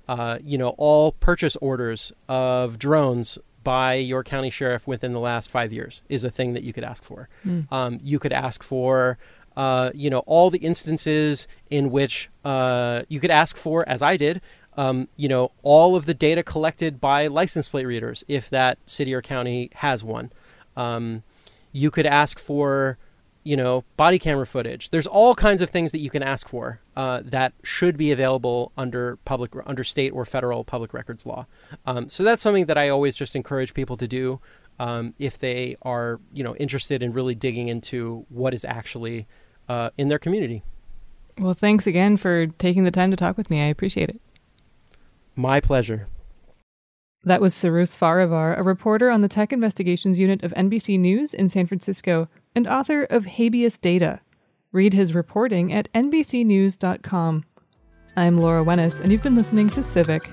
uh, 0.08 0.38
you 0.42 0.56
know, 0.56 0.70
all 0.78 1.12
purchase 1.12 1.56
orders 1.56 2.12
of 2.28 2.78
drones 2.78 3.38
by 3.62 3.94
your 3.94 4.22
county 4.24 4.50
sheriff 4.50 4.86
within 4.86 5.12
the 5.12 5.20
last 5.20 5.50
five 5.50 5.70
years 5.72 6.02
is 6.08 6.22
a 6.24 6.30
thing 6.30 6.54
that 6.54 6.62
you 6.62 6.72
could 6.72 6.84
ask 6.84 7.02
for. 7.04 7.28
Um, 7.70 8.00
you 8.02 8.18
could 8.18 8.32
ask 8.32 8.62
for 8.62 9.18
uh, 9.56 9.90
you 9.94 10.08
know, 10.08 10.20
all 10.26 10.48
the 10.48 10.58
instances 10.58 11.48
in 11.70 11.90
which 11.90 12.30
uh, 12.44 13.02
you 13.08 13.20
could 13.20 13.30
ask 13.30 13.56
for, 13.56 13.86
as 13.88 14.00
I 14.00 14.16
did, 14.16 14.40
um, 14.76 15.08
you 15.16 15.28
know, 15.28 15.50
all 15.62 15.96
of 15.96 16.06
the 16.06 16.14
data 16.14 16.42
collected 16.42 17.00
by 17.00 17.26
license 17.26 17.68
plate 17.68 17.84
readers, 17.84 18.24
if 18.28 18.48
that 18.50 18.78
city 18.86 19.12
or 19.12 19.20
county 19.20 19.68
has 19.74 20.04
one. 20.04 20.30
Um, 20.76 21.24
you 21.72 21.90
could 21.90 22.06
ask 22.06 22.38
for, 22.38 22.96
you 23.42 23.56
know, 23.56 23.84
body 23.96 24.18
camera 24.18 24.46
footage. 24.46 24.90
There's 24.90 25.06
all 25.06 25.34
kinds 25.34 25.62
of 25.62 25.70
things 25.70 25.92
that 25.92 26.00
you 26.00 26.10
can 26.10 26.22
ask 26.22 26.48
for 26.48 26.80
uh, 26.96 27.22
that 27.24 27.52
should 27.62 27.96
be 27.96 28.12
available 28.12 28.72
under 28.76 29.16
public, 29.24 29.52
under 29.64 29.82
state 29.84 30.10
or 30.10 30.24
federal 30.24 30.62
public 30.64 30.92
records 30.92 31.24
law. 31.24 31.46
Um, 31.86 32.10
so 32.10 32.22
that's 32.22 32.42
something 32.42 32.66
that 32.66 32.76
I 32.76 32.88
always 32.88 33.16
just 33.16 33.34
encourage 33.34 33.72
people 33.72 33.96
to 33.96 34.06
do 34.06 34.40
um, 34.78 35.14
if 35.18 35.38
they 35.38 35.76
are, 35.82 36.20
you 36.32 36.44
know, 36.44 36.54
interested 36.56 37.02
in 37.02 37.12
really 37.12 37.34
digging 37.34 37.68
into 37.68 38.26
what 38.28 38.52
is 38.52 38.64
actually 38.64 39.26
uh, 39.68 39.90
in 39.96 40.08
their 40.08 40.18
community. 40.18 40.62
Well, 41.38 41.54
thanks 41.54 41.86
again 41.86 42.16
for 42.16 42.46
taking 42.46 42.84
the 42.84 42.90
time 42.90 43.10
to 43.10 43.16
talk 43.16 43.36
with 43.38 43.50
me. 43.50 43.62
I 43.62 43.66
appreciate 43.66 44.10
it. 44.10 44.20
My 45.36 45.60
pleasure. 45.60 46.08
That 47.24 47.40
was 47.40 47.54
Cyrus 47.54 47.96
Farivar, 47.96 48.58
a 48.58 48.62
reporter 48.62 49.10
on 49.10 49.20
the 49.20 49.28
Tech 49.28 49.52
Investigations 49.52 50.18
Unit 50.18 50.42
of 50.42 50.52
NBC 50.54 50.98
News 50.98 51.34
in 51.34 51.50
San 51.50 51.66
Francisco 51.66 52.28
and 52.54 52.66
author 52.66 53.04
of 53.04 53.26
Habeas 53.26 53.78
Data. 53.78 54.20
Read 54.72 54.94
his 54.94 55.14
reporting 55.14 55.72
at 55.72 55.92
nbcnews.com. 55.92 57.44
I'm 58.16 58.38
Laura 58.38 58.64
Wennis, 58.64 59.00
and 59.00 59.10
you've 59.10 59.22
been 59.22 59.36
listening 59.36 59.70
to 59.70 59.82
Civic. 59.82 60.30